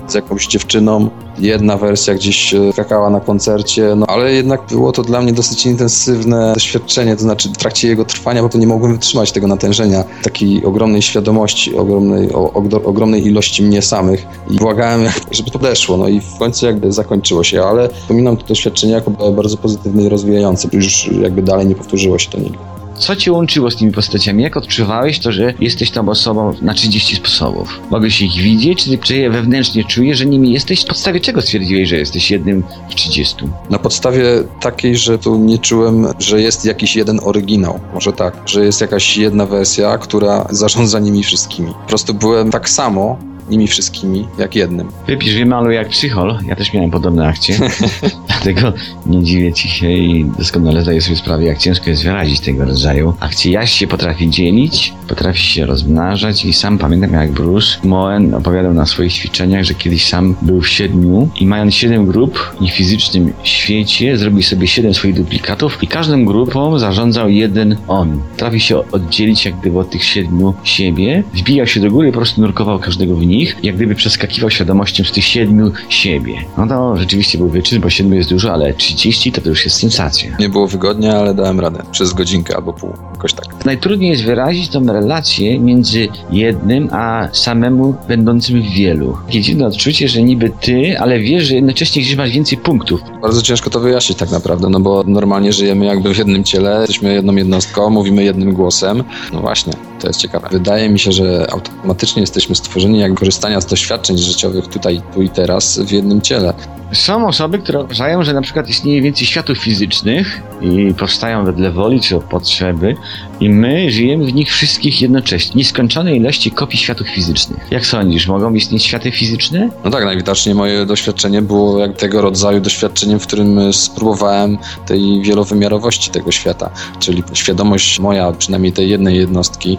z 0.09 0.15
jakąś 0.15 0.47
dziewczyną. 0.47 1.11
Jedna 1.39 1.77
wersja 1.77 2.15
gdzieś 2.15 2.55
e, 2.55 2.73
skakała 2.73 3.11
na 3.11 3.21
koncercie, 3.21 3.95
no 3.97 4.07
ale 4.07 4.33
jednak 4.33 4.61
było 4.71 4.93
to 4.93 5.03
dla 5.03 5.23
mnie 5.23 5.33
dosyć 5.33 5.67
intensywne 5.67 6.53
doświadczenie, 6.55 7.17
to 7.17 7.23
znaczy 7.23 7.49
w 7.49 7.57
trakcie 7.57 7.89
jego 7.89 8.05
trwania, 8.05 8.43
bo 8.43 8.49
to 8.49 8.59
nie 8.59 8.67
mogłem 8.67 8.93
wytrzymać 8.93 9.33
tego 9.33 9.47
natężenia, 9.47 10.05
takiej 10.23 10.65
ogromnej 10.65 11.03
świadomości, 11.03 11.77
ogromnej, 11.77 12.33
o, 12.33 12.53
o, 12.53 12.63
ogromnej 12.85 13.27
ilości 13.27 13.63
mnie 13.63 13.83
samych 13.83 14.27
i 14.51 14.57
błagałem, 14.57 15.03
żeby 15.31 15.51
to 15.51 15.59
deszło, 15.59 15.97
no 15.97 16.09
i 16.09 16.21
w 16.21 16.39
końcu 16.39 16.67
jakby 16.67 16.93
zakończyło 16.93 17.45
się, 17.45 17.63
ale 17.63 17.89
wspominam 17.89 18.37
to 18.37 18.47
doświadczenie 18.47 18.93
jako 18.93 19.11
bardzo 19.11 19.57
pozytywne 19.57 20.03
i 20.03 20.09
rozwijające, 20.09 20.69
już 20.73 21.11
jakby 21.23 21.43
dalej 21.43 21.67
nie 21.67 21.75
powtórzyło 21.75 22.19
się 22.19 22.31
to 22.31 22.39
nigdy. 22.39 22.74
Co 22.99 23.17
cię 23.17 23.33
łączyło 23.33 23.71
z 23.71 23.77
tymi 23.77 23.93
postaciami? 23.93 24.43
Jak 24.43 24.57
odczuwałeś 24.57 25.19
to, 25.19 25.33
że 25.33 25.55
jesteś 25.61 25.91
tą 25.91 26.09
osobą 26.09 26.55
na 26.63 26.75
30 26.75 27.17
sposobów? 27.17 27.81
Mogłeś 27.91 28.21
ich 28.21 28.33
widzieć, 28.33 28.85
czy, 28.85 28.99
czy 28.99 29.17
je 29.17 29.31
wewnętrznie 29.31 29.85
czujesz, 29.85 30.19
że 30.19 30.27
nimi 30.27 30.53
jesteś? 30.53 30.83
W 30.83 30.87
podstawie 30.87 31.21
czego 31.21 31.43
stwierdziłeś, 31.43 31.89
że 31.89 31.97
jesteś 31.97 32.31
jednym 32.31 32.65
w 32.91 32.95
30? 32.95 33.37
Na 33.71 33.79
podstawie 33.79 34.25
takiej, 34.61 34.97
że 34.97 35.19
tu 35.19 35.39
nie 35.39 35.59
czułem, 35.59 36.07
że 36.19 36.41
jest 36.41 36.65
jakiś 36.65 36.97
jeden 36.97 37.21
oryginał. 37.23 37.81
Może 37.95 38.13
tak, 38.13 38.35
że 38.47 38.65
jest 38.65 38.81
jakaś 38.81 39.17
jedna 39.17 39.47
wersja, 39.47 39.99
która 39.99 40.47
zarządza 40.51 40.99
nimi 40.99 41.25
wszystkimi. 41.25 41.73
Po 41.83 41.89
prostu 41.89 42.15
byłem 42.15 42.51
tak 42.51 42.69
samo, 42.69 43.19
nimi 43.51 43.67
wszystkimi, 43.67 44.27
jak 44.39 44.55
jednym. 44.55 44.89
Wypisz, 45.07 45.35
wymaluj 45.35 45.75
jak 45.75 45.89
psychol. 45.89 46.39
Ja 46.47 46.57
też 46.57 46.73
miałem 46.73 46.91
podobne 46.91 47.29
akcje. 47.29 47.57
Dlatego 48.29 48.73
nie 49.07 49.23
dziwię 49.23 49.53
ci 49.53 49.69
się 49.69 49.91
i 49.91 50.25
doskonale 50.39 50.83
zdaję 50.83 51.01
sobie 51.01 51.17
sprawę, 51.17 51.45
jak 51.45 51.59
ciężko 51.59 51.91
jest 51.91 52.05
wyrazić 52.05 52.41
tego 52.41 52.65
rodzaju 52.65 53.15
akcje. 53.21 53.53
Jaś 53.53 53.73
się 53.73 53.87
potrafi 53.87 54.31
dzielić, 54.31 54.93
potrafi 55.09 55.43
się 55.43 55.67
rozmnażać 55.67 56.45
i 56.45 56.53
sam 56.53 56.79
pamiętam, 56.79 57.13
jak 57.13 57.33
Bruce 57.33 57.79
Moen 57.85 58.35
opowiadał 58.35 58.75
na 58.75 58.87
swoich 58.87 59.13
ćwiczeniach, 59.13 59.65
że 59.65 59.75
kiedyś 59.75 60.07
sam 60.07 60.35
był 60.43 60.61
w 60.61 60.69
siedmiu 60.69 61.29
i 61.41 61.47
mając 61.47 61.75
siedem 61.75 62.07
grup 62.07 62.57
i 62.61 62.71
w 62.71 62.75
fizycznym 62.75 63.33
świecie 63.43 64.17
zrobił 64.17 64.43
sobie 64.43 64.67
siedem 64.67 64.95
swoich 64.95 65.15
duplikatów 65.15 65.79
i 65.83 65.87
każdą 65.87 66.25
grupą 66.25 66.79
zarządzał 66.79 67.29
jeden 67.29 67.77
on. 67.89 68.21
Potrafi 68.31 68.61
się 68.61 68.91
oddzielić 68.91 69.45
jak 69.45 69.61
gdyby 69.61 69.79
od 69.79 69.91
tych 69.91 70.05
siedmiu 70.05 70.55
siebie, 70.65 71.25
wbijał 71.35 71.67
się 71.67 71.81
do 71.81 71.91
góry 71.91 72.09
i 72.09 72.13
po 72.13 72.19
prostu 72.19 72.41
nurkował 72.41 72.79
każdego 72.79 73.17
w 73.17 73.23
nich, 73.35 73.57
jak 73.63 73.77
gdyby 73.77 73.95
przeskakiwał 73.95 74.51
świadomością 74.51 75.05
z 75.05 75.13
tych 75.13 75.25
siedmiu 75.25 75.73
siebie. 75.89 76.35
No 76.59 76.67
to 76.67 76.97
rzeczywiście 76.97 77.39
był 77.39 77.49
wyczyn, 77.49 77.81
bo 77.81 77.91
siedmiu 77.91 78.15
jest 78.15 78.31
dużo, 78.31 78.53
ale 78.53 78.75
30 78.75 79.33
to, 79.33 79.41
to 79.41 79.49
już 79.49 79.65
jest 79.65 79.77
sensacja. 79.81 80.37
Nie 80.41 80.49
było 80.49 80.67
wygodnie, 80.67 81.17
ale 81.17 81.35
dałem 81.35 81.61
radę. 81.61 81.83
Przez 81.91 82.13
godzinkę 82.13 82.57
albo 82.57 82.73
pół, 82.73 82.93
jakoś 83.13 83.33
tak. 83.33 83.65
Najtrudniej 83.65 84.11
jest 84.11 84.25
wyrazić 84.25 84.69
tą 84.69 84.87
relację 84.87 85.61
między 85.61 86.09
jednym 86.31 86.89
a 86.93 87.29
samemu 87.33 87.95
będącym 88.09 88.63
w 88.63 88.67
wielu. 88.67 89.17
Takie 89.27 89.41
dziwne 89.41 89.67
odczucie, 89.67 90.09
że 90.09 90.23
niby 90.23 90.51
ty, 90.61 90.99
ale 90.99 91.21
wiesz, 91.21 91.45
że 91.45 91.55
jednocześnie 91.55 92.03
gdzieś 92.03 92.17
masz 92.17 92.31
więcej 92.31 92.59
punktów. 92.59 93.01
Bardzo 93.23 93.43
ciężko 93.43 93.71
to 93.71 93.81
wyjaśnić 93.81 94.19
tak 94.19 94.31
naprawdę, 94.31 94.69
no 94.69 94.81
bo 94.81 95.05
normalnie 95.07 95.53
żyjemy 95.53 95.87
jakby 95.87 96.15
w 96.15 96.19
jednym 96.19 96.45
ciele, 96.45 96.79
jesteśmy 96.79 97.15
jedną 97.15 97.37
jednostką, 97.37 97.91
mówimy 97.91 98.25
jednym 98.25 98.53
głosem. 98.53 99.05
No 99.33 99.41
właśnie, 99.41 99.73
to 100.01 100.07
jest 100.07 100.21
ciekawe. 100.21 100.49
Wydaje 100.53 100.89
mi 100.89 100.99
się, 100.99 101.13
że 101.13 101.47
automatycznie 101.53 102.21
jesteśmy 102.21 102.55
stworzeni 102.55 102.99
jakby 102.99 103.24
korzystania 103.25 103.61
z 103.61 103.67
doświadczeń 103.67 104.19
życiowych 104.19 104.69
tutaj, 104.69 105.03
tu 105.15 105.23
i 105.23 105.29
teraz 105.29 105.79
w 105.79 105.91
jednym 105.91 106.21
ciele. 106.21 106.55
Są 106.93 107.29
osoby, 107.29 107.59
które 107.59 107.85
uważają, 107.85 108.25
że 108.25 108.33
na 108.33 108.43
przykład 108.43 108.69
istnieje 108.69 109.03
więcej 109.03 109.27
światów 109.27 109.59
fizycznych 109.59 110.43
i 110.61 110.95
powstają 110.95 111.45
wedle 111.45 111.71
woli 111.71 112.01
czy 112.01 112.21
potrzeby 112.21 112.97
i 113.41 113.51
my 113.51 113.91
żyjemy 113.91 114.25
w 114.25 114.35
nich 114.35 114.53
wszystkich 114.53 115.03
jednocześnie. 115.03 115.53
Nieskończonej 115.55 116.17
ilości 116.17 116.51
kopii 116.51 116.79
światów 116.79 117.09
fizycznych. 117.09 117.67
Jak 117.71 117.87
sądzisz, 117.87 118.27
mogą 118.27 118.55
istnieć 118.55 118.85
światy 118.85 119.11
fizyczne? 119.11 119.69
No 119.85 119.91
tak, 119.91 120.05
najwidoczniej 120.05 120.55
moje 120.55 120.87
doświadczenie 120.87 121.43
było 121.43 121.79
jak 121.79 121.97
tego 121.97 122.21
rodzaju 122.21 122.61
doświadczeniem, 122.61 123.21
w 123.21 123.27
którym 123.27 123.73
spróbowałem 123.73 124.59
tej 124.87 125.23
wielowymiarowości 125.23 126.11
tego 126.11 126.33
świata, 126.33 126.71
czyli 126.99 127.23
świadomość 127.33 128.01
moja, 128.01 128.33
przynajmniej 128.33 128.73
tej 128.73 128.91
jednej 128.91 129.17
jednostki, 129.17 129.79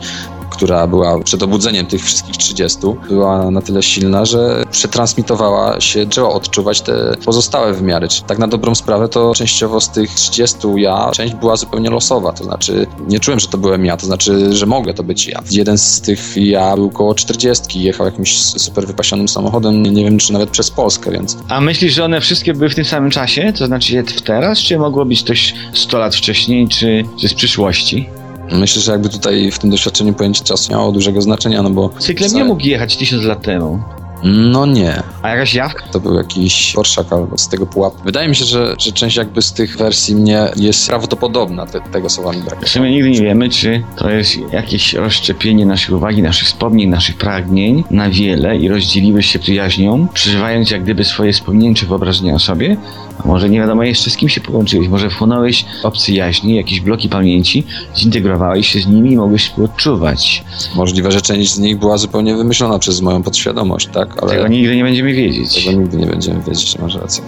która 0.55 0.87
była 0.87 1.19
przed 1.19 1.43
obudzeniem 1.43 1.85
tych 1.85 2.03
wszystkich 2.03 2.37
30, 2.37 2.79
była 3.09 3.51
na 3.51 3.61
tyle 3.61 3.83
silna, 3.83 4.25
że 4.25 4.63
przetransmitowała 4.71 5.81
się, 5.81 6.05
trzeba 6.05 6.27
odczuwać 6.27 6.81
te 6.81 7.15
pozostałe 7.25 7.73
wymiary. 7.73 8.07
Czyli 8.07 8.23
tak 8.27 8.37
na 8.37 8.47
dobrą 8.47 8.75
sprawę 8.75 9.09
to 9.09 9.33
częściowo 9.35 9.81
z 9.81 9.89
tych 9.89 10.09
30 10.09 10.57
ja, 10.75 11.11
część 11.13 11.33
była 11.33 11.55
zupełnie 11.55 11.89
losowa, 11.89 12.33
to 12.33 12.43
znaczy 12.43 12.87
nie 13.07 13.19
czułem, 13.19 13.39
że 13.39 13.47
to 13.47 13.57
byłem 13.57 13.85
ja, 13.85 13.97
to 13.97 14.05
znaczy, 14.05 14.53
że 14.55 14.65
mogę 14.65 14.93
to 14.93 15.03
być 15.03 15.27
ja. 15.27 15.43
Jeden 15.51 15.77
z 15.77 16.01
tych 16.01 16.37
ja 16.37 16.75
był 16.75 16.89
koło 16.89 17.15
40, 17.15 17.81
jechał 17.81 18.05
jakimś 18.05 18.37
super 18.39 18.87
wypasionym 18.87 19.27
samochodem, 19.27 19.83
nie 19.83 20.03
wiem 20.03 20.17
czy 20.17 20.33
nawet 20.33 20.49
przez 20.49 20.71
Polskę, 20.71 21.11
więc... 21.11 21.37
A 21.49 21.61
myślisz, 21.61 21.93
że 21.93 22.05
one 22.05 22.21
wszystkie 22.21 22.53
były 22.53 22.69
w 22.69 22.75
tym 22.75 22.85
samym 22.85 23.11
czasie? 23.11 23.53
To 23.57 23.65
znaczy 23.65 24.03
w 24.03 24.21
teraz, 24.21 24.59
czy 24.59 24.77
mogło 24.77 25.05
być 25.05 25.23
coś 25.23 25.53
100 25.73 25.97
lat 25.97 26.15
wcześniej, 26.15 26.67
czy, 26.67 27.03
czy 27.21 27.27
z 27.27 27.33
przyszłości? 27.33 28.09
Myślę, 28.51 28.81
że 28.81 28.91
jakby 28.91 29.09
tutaj 29.09 29.51
w 29.51 29.59
tym 29.59 29.69
doświadczeniu 29.69 30.13
pojęcie 30.13 30.43
czasu 30.43 30.71
miało 30.71 30.91
dużego 30.91 31.21
znaczenia, 31.21 31.61
no 31.61 31.69
bo... 31.69 31.89
Cyklem 31.99 32.31
nie 32.33 32.43
mógł 32.43 32.61
jechać 32.61 32.97
tysiąc 32.97 33.23
lat 33.23 33.41
temu. 33.41 33.79
No 34.23 34.65
nie. 34.65 35.03
A 35.25 35.29
jakaś 35.29 35.53
jawka? 35.53 35.85
To 35.91 35.99
był 35.99 36.13
jakiś 36.13 36.73
Porszak 36.73 37.13
albo 37.13 37.37
z 37.37 37.47
tego 37.47 37.65
pułapu. 37.65 37.97
Wydaje 38.05 38.29
mi 38.29 38.35
się, 38.35 38.45
że, 38.45 38.75
że 38.79 38.91
część 38.91 39.17
jakby 39.17 39.41
z 39.41 39.53
tych 39.53 39.77
wersji 39.77 40.15
mnie 40.15 40.51
jest 40.55 40.87
prawdopodobna, 40.87 41.65
te, 41.65 41.81
tego 41.81 42.09
słowa 42.09 42.31
mi 42.31 42.41
brakuje. 42.41 42.67
W 42.67 42.69
sumie 42.69 42.91
nigdy 42.91 43.09
nie 43.09 43.21
wiemy, 43.21 43.49
czy 43.49 43.83
to 43.97 44.09
jest 44.09 44.37
jakieś 44.51 44.93
rozszczepienie 44.93 45.65
naszej 45.65 45.95
uwagi, 45.95 46.21
naszych 46.21 46.47
wspomnień, 46.47 46.89
naszych 46.89 47.17
pragnień 47.17 47.83
na 47.91 48.09
wiele 48.09 48.57
i 48.57 48.69
rozdzieliły 48.69 49.23
się 49.23 49.39
przyjaźnią, 49.39 50.07
przeżywając 50.13 50.71
jak 50.71 50.83
gdyby 50.83 51.05
swoje 51.05 51.33
wspomnienia 51.33 51.75
czy 51.75 51.85
wyobrażenia 51.85 52.33
o 52.33 52.39
sobie, 52.39 52.77
a 53.19 53.27
może 53.27 53.49
nie 53.49 53.59
wiadomo 53.59 53.83
jeszcze 53.83 54.09
z 54.09 54.17
kim 54.17 54.29
się 54.29 54.41
połączyłeś, 54.41 54.87
może 54.87 55.09
wchłonąłeś 55.09 55.65
obcy 55.83 56.13
jaźni, 56.13 56.55
jakieś 56.55 56.81
bloki 56.81 57.09
pamięci, 57.09 57.63
zintegrowałeś 57.97 58.67
się 58.67 58.79
z 58.79 58.87
nimi 58.87 59.11
i 59.11 59.15
mogłeś 59.15 59.43
współodczuwać. 59.43 60.43
Możliwe, 60.75 61.11
że 61.11 61.21
część 61.21 61.51
z 61.51 61.59
nich 61.59 61.79
była 61.79 61.97
zupełnie 61.97 62.35
wymyślona 62.35 62.79
przez 62.79 63.01
moją 63.01 63.23
podświadomość, 63.23 63.87
tak? 63.87 64.23
Ale 64.23 64.31
tego 64.31 64.47
nigdy 64.47 64.75
nie 64.75 64.83
będziemy 64.83 65.14
wiedzieć. 65.15 65.65
Tego 65.65 65.79
nigdy 65.79 65.97
nie 65.97 66.05
będziemy 66.05 66.41
wiedzieć, 66.41 66.79
masz 66.79 66.95
rację. 66.95 67.23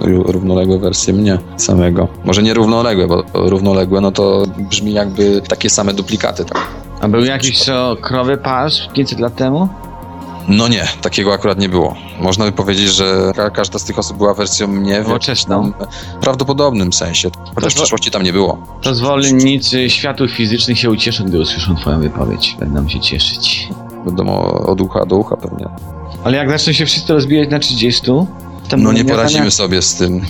Równoległe 0.00 0.78
wersje 0.78 1.14
mnie 1.14 1.38
samego. 1.56 2.08
Może 2.24 2.42
nie 2.42 2.54
równoległe, 2.54 3.06
bo 3.06 3.24
równoległe 3.34 4.00
no 4.00 4.12
to 4.12 4.42
brzmi 4.70 4.92
jakby 4.92 5.42
takie 5.48 5.70
same 5.70 5.92
duplikaty, 5.94 6.44
tak? 6.44 6.68
A 7.00 7.08
był 7.08 7.24
jakiś 7.24 7.64
co 7.64 7.96
krowy 8.00 8.36
pas 8.36 8.88
500 8.94 9.20
lat 9.20 9.36
temu? 9.36 9.68
No 10.48 10.68
nie, 10.68 10.88
takiego 11.02 11.32
akurat 11.32 11.58
nie 11.58 11.68
było. 11.68 11.96
Można 12.20 12.44
by 12.44 12.52
powiedzieć, 12.52 12.88
że 12.88 13.32
ka 13.36 13.50
każda 13.50 13.78
z 13.78 13.84
tych 13.84 13.98
osób 13.98 14.16
była 14.16 14.34
wersją 14.34 14.68
mnie 14.68 15.02
w 15.02 16.20
prawdopodobnym 16.20 16.92
sensie. 16.92 17.30
Chociaż 17.54 17.72
w 17.72 17.76
przeszłości 17.76 18.10
tam 18.10 18.22
nie 18.22 18.32
było. 18.32 18.66
To 18.82 18.94
zwolennicy 18.94 19.90
światów 19.90 20.30
fizycznych 20.30 20.78
się 20.78 20.90
ucieszą, 20.90 21.24
gdy 21.24 21.40
usłyszą 21.40 21.76
twoją 21.76 22.00
wypowiedź. 22.00 22.56
Będą 22.60 22.88
się 22.88 23.00
cieszyć. 23.00 23.68
Będą 24.04 24.38
od 24.42 24.80
ucha 24.80 25.06
do 25.06 25.16
ucha 25.16 25.36
pewnie. 25.36 25.66
Ale 26.24 26.36
jak 26.36 26.50
zaczną 26.50 26.72
się 26.72 26.86
wszyscy 26.86 27.12
rozbijać 27.12 27.50
na 27.50 27.58
30, 27.58 28.02
to 28.68 28.76
no 28.76 28.92
nie 28.92 29.04
poradzimy 29.04 29.50
sobie 29.50 29.82
z 29.82 29.94
tym. 29.94 30.20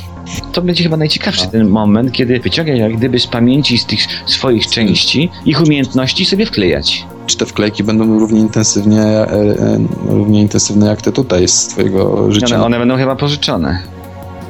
To 0.52 0.62
będzie 0.62 0.84
chyba 0.84 0.96
najciekawszy 0.96 1.48
ten 1.48 1.68
moment, 1.68 2.12
kiedy 2.12 2.40
wyciągasz 2.40 2.78
jak 2.78 2.96
gdyby 2.96 3.18
z 3.18 3.26
pamięci 3.26 3.78
z 3.78 3.86
tych 3.86 4.00
swoich 4.26 4.66
części 4.66 5.30
ich 5.46 5.60
umiejętności 5.60 6.24
sobie 6.24 6.46
wklejać. 6.46 7.06
Czy 7.26 7.36
te 7.36 7.46
wklejki 7.46 7.84
będą 7.84 8.18
równie 8.18 8.40
intensywnie, 8.40 9.02
e, 9.02 9.30
e, 9.30 9.78
równie 10.06 10.40
intensywne 10.40 10.86
jak 10.86 11.02
te 11.02 11.12
tutaj 11.12 11.48
z 11.48 11.66
twojego 11.66 12.32
życia? 12.32 12.56
One, 12.56 12.64
one 12.64 12.78
będą 12.78 12.96
chyba 12.96 13.16
pożyczone. 13.16 13.91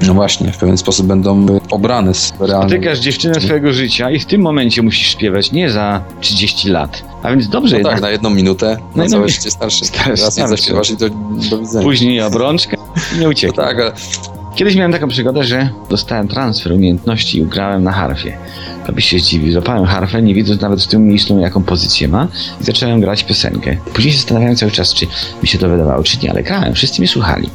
No 0.06 0.14
właśnie, 0.14 0.52
w 0.52 0.56
pewien 0.56 0.78
sposób 0.78 1.06
będą 1.06 1.46
obrane 1.70 2.14
z 2.14 2.32
realnym... 2.40 2.68
Spotykasz 2.68 2.98
dziewczynę 2.98 3.40
swojego 3.40 3.72
życia 3.72 4.10
i 4.10 4.18
w 4.18 4.26
tym 4.26 4.40
momencie 4.40 4.82
musisz 4.82 5.08
śpiewać 5.08 5.52
nie 5.52 5.70
za 5.70 6.02
30 6.20 6.68
lat. 6.68 7.04
A 7.22 7.30
więc 7.30 7.48
dobrze 7.48 7.78
no 7.78 7.90
tak, 7.90 8.00
na 8.00 8.10
jedną 8.10 8.30
minutę, 8.30 8.78
na, 8.94 9.04
na 9.04 9.10
całe 9.10 9.28
życie 9.28 9.50
starszy. 9.50 9.84
starszy 9.94 10.24
Raz 10.24 10.36
nie 10.36 10.48
zaśpiewasz 10.48 10.90
i 10.90 10.96
do, 10.96 11.08
do 11.50 11.58
widzenia. 11.58 11.84
Później 11.84 12.20
obrączkę 12.20 12.76
i 13.16 13.18
nie 13.18 13.28
uciekł. 13.28 13.54
No 13.56 13.62
tak, 13.62 13.80
ale... 13.80 13.92
Kiedyś 14.54 14.76
miałem 14.76 14.92
taką 14.92 15.08
przygodę, 15.08 15.44
że 15.44 15.68
dostałem 15.90 16.28
transfer 16.28 16.72
umiejętności 16.72 17.38
i 17.38 17.42
ugrałem 17.42 17.84
na 17.84 17.92
harfie. 17.92 18.36
To 18.86 18.92
byś 18.92 19.08
się 19.08 19.18
zdziwił. 19.18 19.52
Złapałem 19.52 19.84
harfę, 19.84 20.22
nie 20.22 20.34
widząc 20.34 20.60
nawet 20.60 20.82
w 20.82 20.86
tym 20.86 21.06
miejscu, 21.06 21.38
jaką 21.38 21.62
pozycję 21.62 22.08
ma 22.08 22.28
i 22.60 22.64
zacząłem 22.64 23.00
grać 23.00 23.24
piosenkę. 23.24 23.76
Później 23.94 24.12
się 24.12 24.18
zastanawiałem 24.18 24.56
cały 24.56 24.72
czas, 24.72 24.94
czy 24.94 25.06
mi 25.42 25.48
się 25.48 25.58
to 25.58 25.68
wydawało, 25.68 26.02
czy 26.02 26.18
nie, 26.22 26.30
ale 26.30 26.42
grałem. 26.42 26.74
Wszyscy 26.74 27.00
mnie 27.00 27.08
słuchali. 27.08 27.50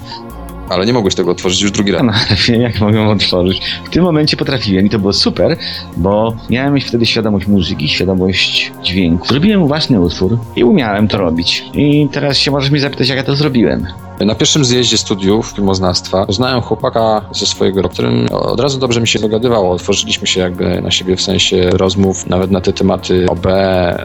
Ale 0.69 0.85
nie 0.85 0.93
mogłeś 0.93 1.15
tego 1.15 1.31
otworzyć 1.31 1.61
już 1.61 1.71
drugi 1.71 1.91
raz. 1.91 2.01
Harfie, 2.15 2.57
jak 2.67 2.81
mogłem 2.81 3.07
otworzyć. 3.07 3.61
W 3.85 3.89
tym 3.89 4.03
momencie 4.03 4.37
potrafiłem 4.37 4.85
i 4.85 4.89
to 4.89 4.99
było 4.99 5.13
super, 5.13 5.57
bo 5.97 6.35
miałem 6.49 6.73
mieć 6.73 6.85
wtedy 6.85 7.05
świadomość 7.05 7.47
muzyki, 7.47 7.89
świadomość 7.89 8.71
dźwięku. 8.83 9.27
Zrobiłem 9.27 9.67
własny 9.67 10.01
utwór 10.01 10.37
i 10.55 10.63
umiałem 10.63 11.07
to 11.07 11.17
robić. 11.17 11.65
I 11.73 12.07
teraz 12.11 12.37
się 12.37 12.51
możesz 12.51 12.71
mi 12.71 12.79
zapytać, 12.79 13.09
jak 13.09 13.17
ja 13.17 13.23
to 13.23 13.35
zrobiłem. 13.35 13.87
Na 14.19 14.35
pierwszym 14.35 14.65
zjeździe 14.65 14.97
studiów 14.97 15.47
filmoznawstwa 15.55 16.25
poznałem 16.25 16.61
chłopaka 16.61 17.21
ze 17.31 17.45
swojego 17.45 17.81
roku, 17.81 17.93
którym 17.93 18.27
od 18.31 18.59
razu 18.59 18.79
dobrze 18.79 19.01
mi 19.01 19.07
się 19.07 19.19
dogadywało. 19.19 19.71
Otworzyliśmy 19.71 20.27
się 20.27 20.39
jakby 20.39 20.81
na 20.81 20.91
siebie 20.91 21.15
w 21.15 21.21
sensie 21.21 21.69
rozmów 21.69 22.27
nawet 22.27 22.51
na 22.51 22.61
te 22.61 22.73
tematy 22.73 23.25
OB, 23.29 23.47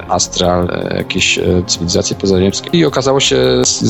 astral, 0.09 0.69
jakieś 0.97 1.39
cywilizacje 1.67 2.17
pozaziemskie. 2.17 2.71
I 2.73 2.85
okazało 2.85 3.21
się, 3.21 3.37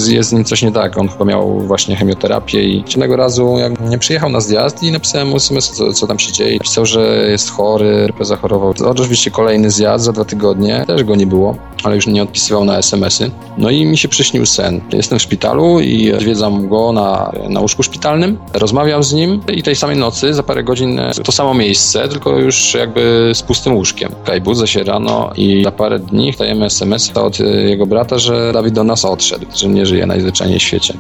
jest 0.09 0.29
z 0.29 0.33
nim 0.33 0.45
coś 0.45 0.63
nie 0.63 0.73
tak. 0.73 0.99
On 0.99 1.09
chyba 1.09 1.25
miał 1.25 1.61
właśnie 1.61 1.97
chemioterapię 1.97 2.65
i 2.65 2.85
jednego 2.87 3.17
razu 3.17 3.59
jak 3.59 3.81
nie 3.81 3.99
przyjechał 3.99 4.31
na 4.31 4.41
zjazd 4.41 4.83
i 4.83 4.93
napisałem 4.93 5.29
mu 5.29 5.37
SMS, 5.37 5.71
co, 5.71 5.93
co 5.93 6.07
tam 6.07 6.19
się 6.19 6.33
dzieje. 6.33 6.59
Pisał, 6.59 6.87
że 6.87 7.27
jest 7.31 7.51
chory, 7.51 8.13
zachorował. 8.21 8.75
Oczywiście 8.85 9.31
kolejny 9.31 9.71
zjazd 9.71 10.05
za 10.05 10.13
dwa 10.13 10.25
tygodnie, 10.25 10.85
też 10.87 11.05
go 11.05 11.17
nie 11.17 11.27
było, 11.27 11.57
ale 11.85 11.97
już 11.97 12.07
nie 12.07 12.23
odpisywał 12.23 12.65
na 12.65 12.79
SMS-y. 12.79 13.31
No 13.59 13.71
i 13.71 13.87
mi 13.87 13.99
się 13.99 14.09
przyśnił 14.09 14.47
sen. 14.47 14.81
Jestem 14.93 15.19
w 15.19 15.23
szpitalu 15.23 15.81
i 15.81 16.12
odwiedzam 16.17 16.69
go 16.69 16.93
na, 16.93 17.33
na 17.49 17.61
łóżku 17.61 17.83
szpitalnym, 17.83 18.39
rozmawiam 18.55 19.03
z 19.03 19.13
nim 19.13 19.41
i 19.55 19.63
tej 19.63 19.77
samej 19.77 19.97
nocy, 19.97 20.35
za 20.35 20.43
parę 20.43 20.65
godzin, 20.65 21.01
to 21.25 21.33
samo 21.33 21.55
miejsce, 21.55 22.09
tylko 22.09 22.39
już 22.39 22.75
jakby 22.75 23.31
z 23.35 23.43
pustym 23.43 23.75
łóżkiem. 23.75 24.13
Kaj 24.25 24.41
budzę 24.41 24.67
się 24.67 24.85
rano 24.85 25.31
i 25.37 25.65
za 25.65 25.73
parę 25.73 25.99
dni 25.99 26.27
dostajemy 26.27 26.67
SMS 26.67 27.17
od 27.17 27.39
jego 27.69 27.87
brata, 27.87 28.19
że 28.19 28.53
Dawid 28.53 28.75
do 28.75 28.85
nas 28.85 29.05
odszedł, 29.05 29.47
że 29.57 29.69
nie 29.69 29.87
żyje 29.87 30.07
najzwyczajniej 30.07 30.59
w 30.59 30.63
świecie. 30.63 30.95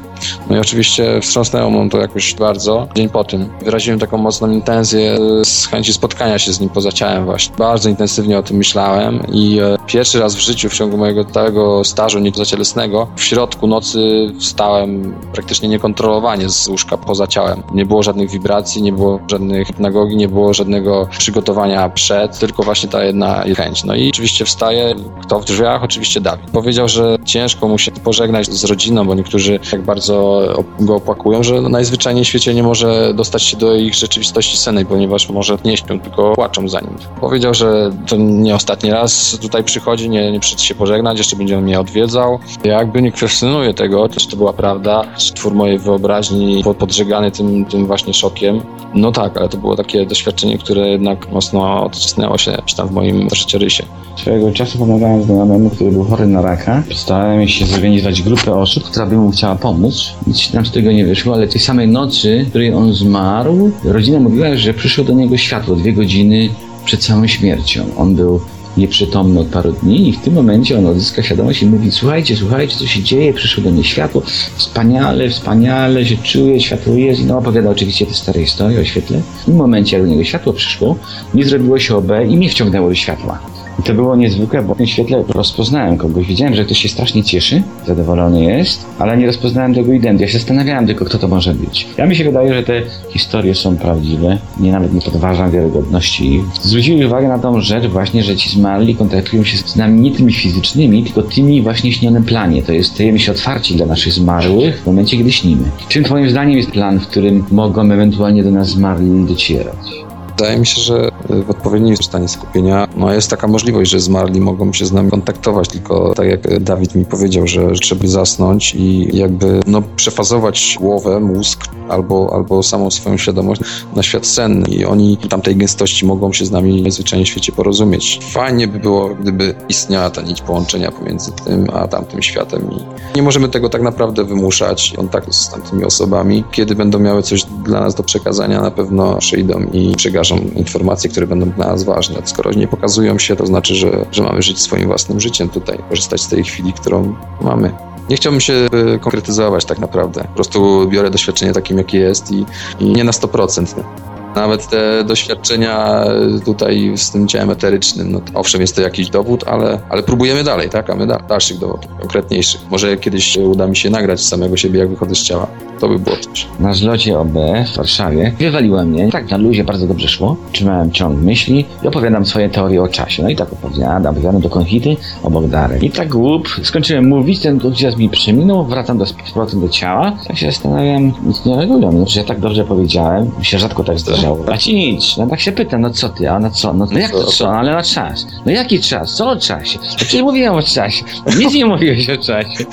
No 0.50 0.57
i 0.57 0.61
oczywiście 0.61 1.21
wstrząsnęło 1.21 1.71
mu 1.71 1.88
to 1.88 1.99
jakoś 1.99 2.35
bardzo. 2.35 2.88
Dzień 2.97 3.09
po 3.09 3.25
tym 3.25 3.49
wyraziłem 3.62 3.99
taką 3.99 4.19
mocną 4.19 4.50
intensję 4.50 5.19
z 5.45 5.66
chęci 5.66 5.92
spotkania 5.92 6.38
się 6.38 6.52
z 6.52 6.61
nim 6.61 6.71
poza 6.71 6.92
ciałem 6.92 7.25
właśnie. 7.25 7.57
Bardzo 7.57 7.88
intensywnie 7.88 8.38
o 8.38 8.42
tym 8.42 8.57
myślałem 8.57 9.21
i 9.33 9.61
pierwszy 9.87 10.21
raz 10.21 10.35
w 10.35 10.38
życiu 10.38 10.69
w 10.69 10.75
ciągu 10.75 10.97
mojego 10.97 11.25
całego 11.25 11.85
stażu 11.85 12.19
niezacielesnego 12.19 13.09
w 13.16 13.23
środku 13.23 13.66
nocy 13.66 14.33
wstałem 14.40 15.02
praktycznie 15.33 15.69
niekontrolowanie 15.69 16.49
z 16.49 16.69
łóżka 16.69 16.97
poza 16.97 17.27
ciałem. 17.27 17.63
Nie 17.75 17.87
było 17.87 18.03
żadnych 18.03 18.31
wibracji, 18.31 18.83
nie 18.83 18.93
było 18.93 19.21
żadnych 19.31 19.67
hypnagogi, 19.67 20.17
nie 20.17 20.29
było 20.29 20.55
żadnego 20.55 21.09
przygotowania 21.19 21.89
przed, 21.89 22.39
tylko 22.39 22.63
właśnie 22.63 22.89
ta 22.89 23.05
jedna 23.05 23.45
chęć. 23.57 23.85
No 23.85 23.95
i 23.95 24.09
oczywiście 24.09 24.45
wstaje, 24.45 24.95
kto 25.23 25.41
w 25.41 25.45
drzwiach? 25.45 25.85
Oczywiście 25.85 26.21
Dawid. 26.21 26.51
Powiedział, 26.51 26.89
że 26.89 27.17
ciężko 27.25 27.69
mu 27.69 27.79
się 27.79 27.91
pożegnać 27.91 28.53
z 28.53 28.65
rodziną, 28.65 29.07
bo 29.07 29.15
niektórzy 29.15 29.61
tak 29.71 29.83
bardzo 29.83 30.43
go 30.81 30.97
opłakują, 30.97 31.43
że 31.43 31.61
najzwyczajniej 31.61 32.25
w 32.25 32.29
świecie 32.29 32.55
nie 32.55 32.63
może 32.63 33.15
dostać 33.15 33.43
się 33.43 33.57
do 33.57 33.75
ich 33.75 33.95
rzeczywistości 33.95 34.57
sennej, 34.57 34.87
ponieważ 34.87 35.31
może 35.31 35.59
nie 35.65 35.77
śpią, 35.77 36.01
tylko 36.01 36.33
płaczą 36.35 36.69
za 36.69 36.81
nim. 36.81 36.97
Powiedział, 37.21 37.55
że 37.55 37.91
to 38.07 38.17
nie 38.17 38.55
ostatni 38.55 38.91
raz 38.91 39.39
tutaj 39.43 39.65
przychodzi, 39.65 40.11
nie, 40.11 40.33
nie 40.33 40.41
przyjdzie 40.41 40.65
się 40.65 40.75
pożegnać, 40.75 41.19
jeszcze 41.19 41.37
będzie 41.37 41.59
on 41.59 41.65
mnie 41.65 41.81
odwiedzał. 41.81 42.39
Ja 42.65 42.79
jakby 42.79 43.03
nie 43.03 43.13
kwestionuję 43.13 43.75
tego, 43.75 44.09
czy 44.09 44.29
to 44.29 44.37
była 44.37 44.53
prawda, 44.53 44.92
twór 45.35 45.55
mojej 45.55 45.79
wyobraźni 45.79 46.65
podżegany 46.79 47.31
tym, 47.31 47.65
tym 47.65 47.87
właśnie 47.87 48.15
szokiem. 48.15 48.61
No 48.95 49.13
tak, 49.13 49.37
ale 49.37 49.49
to 49.49 49.59
było 49.59 49.77
takie 49.77 50.07
doświadczenie, 50.07 50.59
które 50.59 50.89
jednak 50.89 51.33
mocno 51.33 51.85
odcisnęło 51.85 52.39
się 52.39 52.57
tam 52.77 52.89
w 52.89 52.93
moim 52.93 53.29
życiorysie. 53.35 53.85
Swojego 54.17 54.53
czasu 54.53 54.79
pomagałem 54.79 55.23
znajomemu, 55.23 55.71
który 55.71 55.91
był 55.91 56.05
chory 56.05 56.27
na 56.27 56.43
raka. 56.43 56.83
Starałem 56.95 57.49
się 57.49 57.67
zorganizować 57.67 58.23
grupę 58.23 58.55
osób, 58.55 58.85
która 58.85 59.07
by 59.07 59.17
mu 59.17 59.31
chciała 59.31 59.55
pomóc. 59.55 60.15
Nic 60.27 60.53
nam 60.53 60.67
z 60.67 60.71
tego 60.71 60.93
nie 60.93 61.05
wyszło, 61.05 61.35
ale 61.35 61.49
tej 61.49 61.61
samej 61.61 61.89
nocy, 61.89 62.45
w 62.47 62.49
której 62.49 62.75
on 62.75 62.93
zmarł, 62.93 63.71
rodzina 63.85 64.19
mówiła, 64.19 64.57
że 64.57 64.75
przyszło 64.75 65.05
do 65.05 65.13
niego 65.13 65.37
światło 65.37 65.77
dwie 65.77 65.93
godziny 65.93 66.49
przed 66.85 67.05
samą 67.05 67.27
śmiercią. 67.27 67.85
On 67.97 68.15
był 68.15 68.41
nieprzytomny 68.76 69.41
od 69.41 69.47
paru 69.47 69.73
dni 69.73 70.09
i 70.09 70.12
w 70.12 70.21
tym 70.21 70.35
momencie 70.35 70.79
on 70.79 70.87
odzyska 70.87 71.23
świadomość 71.23 71.62
i 71.62 71.67
mówi, 71.67 71.93
słuchajcie, 71.93 72.37
słuchajcie, 72.37 72.76
co 72.76 72.87
się 72.87 73.02
dzieje, 73.02 73.35
przyszło 73.35 73.64
do 73.64 73.71
mnie 73.71 73.85
światło, 73.85 74.23
wspaniale, 74.57 75.31
wspaniale 75.31 76.07
się 76.07 76.17
czuję, 76.17 76.61
światło 76.61 76.95
jest 76.95 77.21
i 77.21 77.25
no 77.25 77.38
opowiada 77.38 77.71
oczywiście 77.71 78.07
te 78.07 78.14
stare 78.14 78.41
historie 78.41 78.81
o 78.81 78.85
świetle. 78.85 79.23
W 79.43 79.45
tym 79.45 79.57
momencie, 79.57 79.97
jak 79.97 80.07
do 80.07 80.11
niego 80.11 80.25
światło 80.25 80.52
przyszło, 80.52 80.97
nie 81.35 81.45
zrobiło 81.45 81.79
się 81.79 81.97
OB 81.97 82.11
i 82.29 82.37
mnie 82.37 82.49
wciągnęło 82.49 82.88
do 82.88 82.95
światła. 82.95 83.52
I 83.79 83.83
to 83.83 83.95
było 83.95 84.17
niezwykłe, 84.17 84.62
bo 84.62 84.75
w 84.75 84.79
tym 84.79 84.87
świetle 84.87 85.25
rozpoznałem 85.29 85.97
kogoś. 85.97 86.26
Widziałem, 86.26 86.55
że 86.55 86.64
ktoś 86.64 86.79
się 86.79 86.88
strasznie 86.88 87.25
cieszy, 87.25 87.62
zadowolony 87.87 88.45
jest, 88.45 88.87
ale 88.99 89.17
nie 89.17 89.26
rozpoznałem 89.26 89.75
tego 89.75 89.93
identu. 89.93 90.23
Ja 90.23 90.29
się 90.29 90.38
zastanawiałem 90.38 90.87
tylko, 90.87 91.05
kto 91.05 91.19
to 91.19 91.29
może 91.29 91.55
być. 91.55 91.87
Ja 91.99 92.07
mi 92.07 92.17
się 92.17 92.25
wydaje, 92.25 92.55
że 92.55 92.62
te 92.62 92.83
historie 93.11 93.55
są 93.55 93.76
prawdziwe. 93.76 94.38
Nie 94.61 94.73
nawet 94.73 94.95
nie 94.95 95.00
podważam 95.00 95.50
wiarygodności 95.50 96.35
ich. 96.35 96.43
Zwróciłem 96.62 97.07
uwagę 97.07 97.29
na 97.29 97.38
tą 97.38 97.61
rzecz 97.61 97.87
właśnie, 97.87 98.23
że 98.23 98.37
ci 98.37 98.50
zmarli 98.50 98.95
kontaktują 98.95 99.45
się 99.45 99.57
z 99.57 99.76
nami 99.76 100.00
nie 100.00 100.17
tymi 100.17 100.33
fizycznymi, 100.33 101.05
tylko 101.05 101.23
tymi 101.23 101.62
właśnie 101.62 101.93
śnionym 101.93 102.25
planie. 102.25 102.62
To 102.62 102.73
jest, 102.73 102.95
stajemy 102.95 103.19
się 103.19 103.33
otwarci 103.33 103.75
dla 103.75 103.87
naszych 103.87 104.12
zmarłych 104.12 104.83
w 104.83 104.87
momencie, 104.87 105.17
kiedy 105.17 105.33
śnimy. 105.33 105.64
Czym 105.88 106.05
twoim 106.05 106.31
zdaniem 106.31 106.57
jest 106.57 106.71
plan, 106.71 107.00
w 107.00 107.07
którym 107.07 107.45
mogą 107.50 107.83
ewentualnie 107.93 108.43
do 108.43 108.50
nas 108.50 108.69
zmarli 108.69 109.25
docierać? 109.26 110.02
Wydaje 110.37 110.59
mi 110.59 110.67
się, 110.67 110.81
że 110.81 111.12
w 111.41 111.51
odpowiednim 111.51 111.97
stanie 111.97 112.29
skupienia 112.29 112.89
no 112.97 113.12
jest 113.12 113.31
taka 113.31 113.47
możliwość, 113.47 113.91
że 113.91 114.01
zmarli 114.01 114.41
mogą 114.41 114.73
się 114.73 114.87
z 114.87 114.93
nami 114.93 115.11
kontaktować, 115.11 115.69
tylko 115.69 116.15
tak 116.15 116.27
jak 116.27 116.61
Dawid 116.61 116.95
mi 116.95 117.05
powiedział, 117.05 117.47
że 117.47 117.71
trzeba 117.73 118.07
zasnąć 118.07 118.75
i 118.75 119.17
jakby 119.17 119.61
no, 119.67 119.83
przefazować 119.97 120.79
głowę, 120.81 121.21
mózg 121.21 121.65
albo, 121.89 122.31
albo 122.35 122.62
samą 122.62 122.91
swoją 122.91 123.17
świadomość 123.17 123.61
na 123.97 124.03
świat 124.03 124.27
senny 124.27 124.69
i 124.69 124.85
oni 124.85 125.17
tamtej 125.17 125.57
gęstości 125.57 126.07
mogą 126.07 126.33
się 126.33 126.47
z 126.47 126.51
nami 126.51 126.83
najzwyczajniej 126.83 127.27
w 127.27 127.29
świecie 127.29 127.53
porozumieć. 127.53 128.21
Fajnie 128.31 128.69
by 128.69 128.79
było, 128.79 129.09
gdyby 129.09 129.55
istniała 129.69 130.11
ta 130.11 130.23
nić 130.23 130.43
połączenia 130.43 130.93
pomiędzy 130.93 131.33
tym 131.33 131.67
a 131.73 131.89
tamtym 131.89 132.23
światem 132.23 132.71
i 132.73 133.17
nie 133.17 133.23
możemy 133.23 133.49
tego 133.49 133.69
tak 133.69 133.83
naprawdę 133.83 134.25
wymuszać, 134.25 134.93
kontaktu 134.97 135.33
z 135.33 135.49
tamtymi 135.49 135.85
osobami. 135.85 136.45
Kiedy 136.51 136.75
będą 136.75 136.99
miały 136.99 137.23
coś 137.23 137.45
dla 137.65 137.81
nas 137.81 137.95
do 137.95 138.03
przekazania, 138.03 138.61
na 138.61 138.71
pewno 138.71 139.17
przyjdą 139.17 139.62
i 139.73 139.97
przekażą 139.97 140.39
informacje, 140.57 141.11
które 141.11 141.22
będą 141.26 141.50
dla 141.50 141.67
nas 141.67 141.85
ważne. 141.85 142.23
Skoro 142.25 142.52
nie 142.52 142.69
pokazują 142.69 143.19
się, 143.19 143.37
to 143.37 143.47
znaczy, 143.47 143.75
że, 143.75 144.07
że 144.12 144.23
mamy 144.23 144.43
żyć 144.43 144.61
swoim 144.61 144.87
własnym 144.87 145.21
życiem 145.21 145.49
tutaj, 145.49 145.79
korzystać 145.88 146.21
z 146.21 146.29
tej 146.29 146.45
chwili, 146.45 146.73
którą 146.73 147.14
mamy. 147.41 147.73
Nie 148.11 148.17
chciałbym 148.17 148.41
się 148.41 148.52
y, 148.95 148.99
konkretyzować 148.99 149.64
tak 149.64 149.79
naprawdę. 149.79 150.25
Po 150.25 150.35
prostu 150.35 150.88
biorę 150.88 151.11
doświadczenie 151.11 151.52
takim, 151.52 151.79
jakie 151.79 151.99
jest 151.99 152.33
i, 152.33 152.47
i 152.81 152.85
nie 152.85 153.05
na 153.05 153.12
100%. 153.12 153.76
Nie? 153.76 154.12
Nawet 154.37 154.69
te 154.69 155.05
doświadczenia 155.05 156.05
tutaj 156.45 156.93
z 156.97 157.11
tym 157.11 157.29
ciałem 157.29 157.51
eterycznym, 157.51 158.12
no 158.12 158.21
owszem, 158.35 158.61
jest 158.61 158.77
to 158.77 158.83
jakiś 158.83 159.11
dowód, 159.11 159.45
ale, 159.47 159.79
ale 159.89 160.03
próbujemy 160.03 160.45
dalej, 160.45 160.71
tak? 160.71 160.91
A 160.91 160.95
my 160.95 161.07
da, 161.07 161.19
dalszych 161.19 161.59
dowodów, 161.59 161.91
konkretniejszych. 162.01 162.61
Może 162.71 162.97
kiedyś 162.97 163.37
uda 163.37 163.67
mi 163.67 163.77
się 163.77 163.91
nagrać 163.91 164.21
samego 164.21 164.57
siebie, 164.57 164.79
jak 164.79 164.89
wychodzę 164.89 165.15
z 165.15 165.23
ciała. 165.23 165.47
To 165.81 165.89
by 165.89 165.99
było 165.99 166.17
coś. 166.17 166.47
Na 166.61 166.73
zlocie 166.73 167.19
OB 167.19 167.35
w 167.73 167.77
Warszawie 167.77 168.33
wywaliła 168.39 168.85
mnie. 168.85 169.11
Tak 169.11 169.31
na 169.31 169.37
luzie 169.37 169.65
bardzo 169.65 169.87
dobrze 169.87 170.09
szło. 170.09 170.37
Trzymałem 170.53 170.93
ciąg 170.93 171.23
myśli 171.23 171.65
i 171.85 171.89
opowiadam 171.89 172.27
swoje 172.27 172.49
teorie 172.49 172.83
o 172.83 172.89
czasie. 172.89 173.23
No 173.23 173.29
i 173.29 173.37
tak 173.37 173.53
opowiadam, 173.53 174.12
opowiadam 174.12 174.41
do 174.41 174.49
konfity 174.51 174.97
obok 175.23 175.47
Darek. 175.47 175.83
I 175.83 175.91
tak 175.91 176.15
łup, 176.15 176.49
skończyłem 176.62 177.09
mówić, 177.09 177.41
ten 177.41 177.53
entuzjazm 177.53 177.99
mi 177.99 178.09
przeminął, 178.09 178.65
wracam 178.65 178.99
do, 178.99 179.07
z 179.07 179.12
powrotem 179.12 179.61
do 179.61 179.69
ciała. 179.69 180.12
Tak 180.29 180.39
się 180.39 180.47
zastanawiam, 180.47 181.12
nic 181.27 181.45
nie 181.45 181.57
reagują. 181.57 181.93
No, 181.93 182.07
że 182.07 182.21
ja 182.21 182.27
tak 182.27 182.41
dobrze 182.41 182.65
powiedziałem, 182.65 183.31
mi 183.39 183.45
się 183.45 183.59
rzadko 183.59 183.85
tak 183.85 183.99
zdarzało. 183.99 184.22
A 184.52 184.57
ci 184.57 184.75
nic, 184.75 185.17
no 185.17 185.26
tak 185.26 185.41
się 185.41 185.52
pytam, 185.52 185.81
no 185.81 185.91
co 185.91 186.09
ty, 186.09 186.31
a 186.31 186.38
na 186.38 186.50
co? 186.50 186.75
No, 186.75 186.87
no 186.93 186.99
jak 186.99 187.11
to 187.11 187.25
co, 187.25 187.47
no, 187.47 187.52
ale 187.59 187.73
na 187.73 187.83
czas. 187.83 188.26
No 188.47 188.52
jaki 188.52 188.81
czas? 188.81 189.14
Co 189.14 189.31
o 189.31 189.37
czasie? 189.37 189.79
No 189.83 189.97
przecież 189.97 190.23
mówiłem 190.23 190.55
o 190.55 190.62
czasie. 190.62 191.05
Nic 191.38 191.55
nie 191.55 191.67
mówiłeś 191.67 192.11
o 192.11 192.17
czasie. 192.17 192.64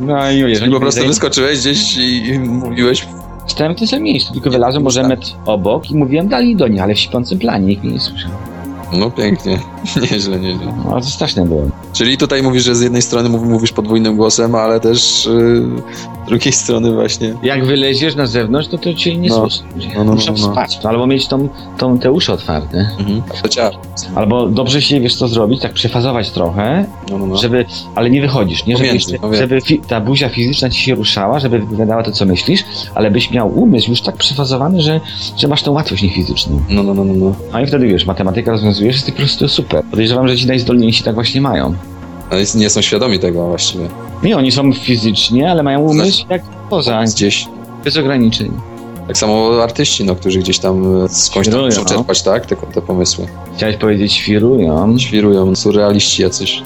No 0.00 0.30
i 0.30 0.44
wiesz, 0.44 0.58
Czyli 0.58 0.72
po 0.72 0.80
prostu 0.80 1.06
wyskoczyłeś 1.06 1.60
gdzieś 1.60 1.96
i 1.96 2.38
mówiłeś 2.38 3.06
Stałem 3.46 3.74
w 3.74 3.78
tym 3.78 3.88
samym 3.88 4.04
miejscu, 4.04 4.32
tylko 4.32 4.50
wylazłem 4.50 4.82
może 4.82 5.02
metr 5.02 5.26
obok 5.46 5.90
i 5.90 5.94
mówiłem 5.96 6.28
dalej 6.28 6.56
do 6.56 6.68
nich, 6.68 6.82
ale 6.82 6.94
w 6.94 6.98
śpiącym 6.98 7.38
planie, 7.38 7.66
nikt 7.66 7.84
mnie 7.84 7.92
nie 7.92 8.00
słyszał. 8.00 8.30
No 8.92 9.10
pięknie, 9.10 9.58
nieźle, 10.12 10.40
nieźle. 10.40 10.74
No, 10.84 11.00
to 11.00 11.06
straszne 11.06 11.46
było. 11.46 11.62
Czyli 11.92 12.18
tutaj 12.18 12.42
mówisz, 12.42 12.64
że 12.64 12.74
z 12.74 12.80
jednej 12.80 13.02
strony 13.02 13.28
mów- 13.28 13.42
mówisz 13.48 13.72
podwójnym 13.72 14.16
głosem, 14.16 14.54
ale 14.54 14.80
też 14.80 15.02
z 15.02 15.28
drugiej 16.28 16.52
strony 16.52 16.92
właśnie. 16.92 17.34
Jak 17.42 17.64
wyleziesz 17.64 18.14
na 18.14 18.26
zewnątrz, 18.26 18.68
to 18.68 18.78
to 18.78 18.94
cię 18.94 19.16
nie 19.16 19.28
No. 19.28 19.34
słyszy. 19.36 19.60
No, 19.96 20.04
no, 20.04 20.12
Muszą 20.14 20.32
no, 20.32 20.46
no. 20.46 20.52
spać. 20.52 20.78
Albo 20.84 21.06
mieć 21.06 21.26
tą, 21.26 21.48
tą, 21.78 21.98
te 21.98 22.12
uszy 22.12 22.32
otwarte. 22.32 22.88
Mhm. 22.98 23.22
Albo 24.14 24.46
dobrze 24.48 24.82
się, 24.82 25.00
wiesz 25.00 25.14
co 25.16 25.28
zrobić, 25.28 25.60
tak 25.62 25.72
przefazować 25.72 26.30
trochę, 26.30 26.84
No, 27.10 27.18
no, 27.18 27.26
no. 27.26 27.36
żeby, 27.36 27.64
ale 27.94 28.10
nie 28.10 28.20
wychodzisz, 28.20 28.66
nie? 28.66 28.76
Żeby, 28.76 28.88
Pomiędzy, 28.88 29.18
no 29.22 29.30
wiem. 29.30 29.38
żeby 29.40 29.60
fi, 29.60 29.78
ta 29.88 30.00
buzia 30.00 30.28
fizyczna 30.28 30.70
ci 30.70 30.82
się 30.82 30.94
ruszała, 30.94 31.38
żeby 31.38 31.58
wypowiadała 31.58 32.02
to, 32.02 32.12
co 32.12 32.26
myślisz, 32.26 32.64
ale 32.94 33.10
byś 33.10 33.30
miał 33.30 33.58
umysł 33.58 33.90
już 33.90 34.00
tak 34.00 34.16
przefazowany, 34.16 34.82
że, 34.82 35.00
że 35.36 35.48
masz 35.48 35.62
tą 35.62 35.72
łatwość 35.72 36.02
niefizyczną. 36.02 36.60
No, 36.68 36.82
no, 36.82 36.94
no, 36.94 37.04
no, 37.04 37.14
no. 37.14 37.34
No 37.52 37.60
i 37.60 37.66
wtedy 37.66 37.86
wiesz, 37.86 38.06
matematyka 38.06 38.50
rozwiązujesz, 38.50 38.94
jesteś 38.96 39.14
po 39.14 39.18
prostu 39.18 39.48
super. 39.48 39.84
Podejrzewam, 39.90 40.28
że 40.28 40.36
ci 40.36 40.46
najzdolniejsi 40.46 41.02
tak 41.04 41.14
właśnie 41.14 41.40
mają. 41.40 41.74
Ale 42.30 42.42
nie 42.54 42.70
są 42.70 42.80
świadomi 42.80 43.18
tego 43.18 43.48
właściwie. 43.48 43.88
Nie, 44.22 44.36
oni 44.36 44.52
są 44.52 44.72
fizycznie, 44.72 45.50
ale 45.50 45.62
mają 45.62 45.80
umysł 45.80 46.26
jak 46.30 46.42
poza, 46.70 47.04
Gdzieś. 47.04 47.46
bez 47.84 47.96
ograniczeń. 47.96 48.52
Tak 49.06 49.18
samo 49.18 49.62
artyści, 49.62 50.04
no, 50.04 50.16
którzy 50.16 50.38
gdzieś 50.38 50.58
tam 50.58 51.08
skądś 51.08 51.48
tam 51.48 51.64
muszą 51.64 51.84
czerpać, 51.84 52.22
tak? 52.22 52.46
Te, 52.46 52.56
te 52.56 52.82
pomysły. 52.82 53.26
Chciałeś 53.56 53.76
powiedzieć 53.76 54.12
świrują. 54.12 54.98
Świrują, 54.98 55.56
surrealiści 55.56 56.22
jacyś. 56.22 56.62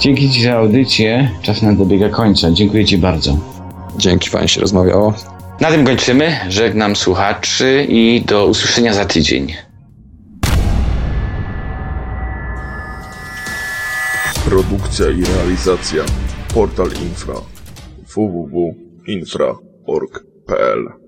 Dzięki 0.00 0.30
Ci 0.30 0.42
za 0.42 0.52
audycję. 0.52 1.30
Czas 1.42 1.62
nam 1.62 1.76
dobiega 1.76 2.08
końca. 2.08 2.50
Dziękuję 2.50 2.84
Ci 2.84 2.98
bardzo. 2.98 3.36
Dzięki, 3.98 4.30
fajnie 4.30 4.48
się 4.48 4.60
rozmawiało. 4.60 5.14
Na 5.60 5.70
tym 5.70 5.84
kończymy. 5.86 6.36
Żegnam 6.48 6.96
słuchaczy 6.96 7.86
i 7.88 8.22
do 8.26 8.46
usłyszenia 8.46 8.94
za 8.94 9.04
tydzień. 9.04 9.52
Produkcja 14.44 15.06
i 15.10 15.24
realizacja 15.24 16.02
Portal 16.54 16.86
Infra 17.02 17.42
www.infra.org.pl 18.06 21.03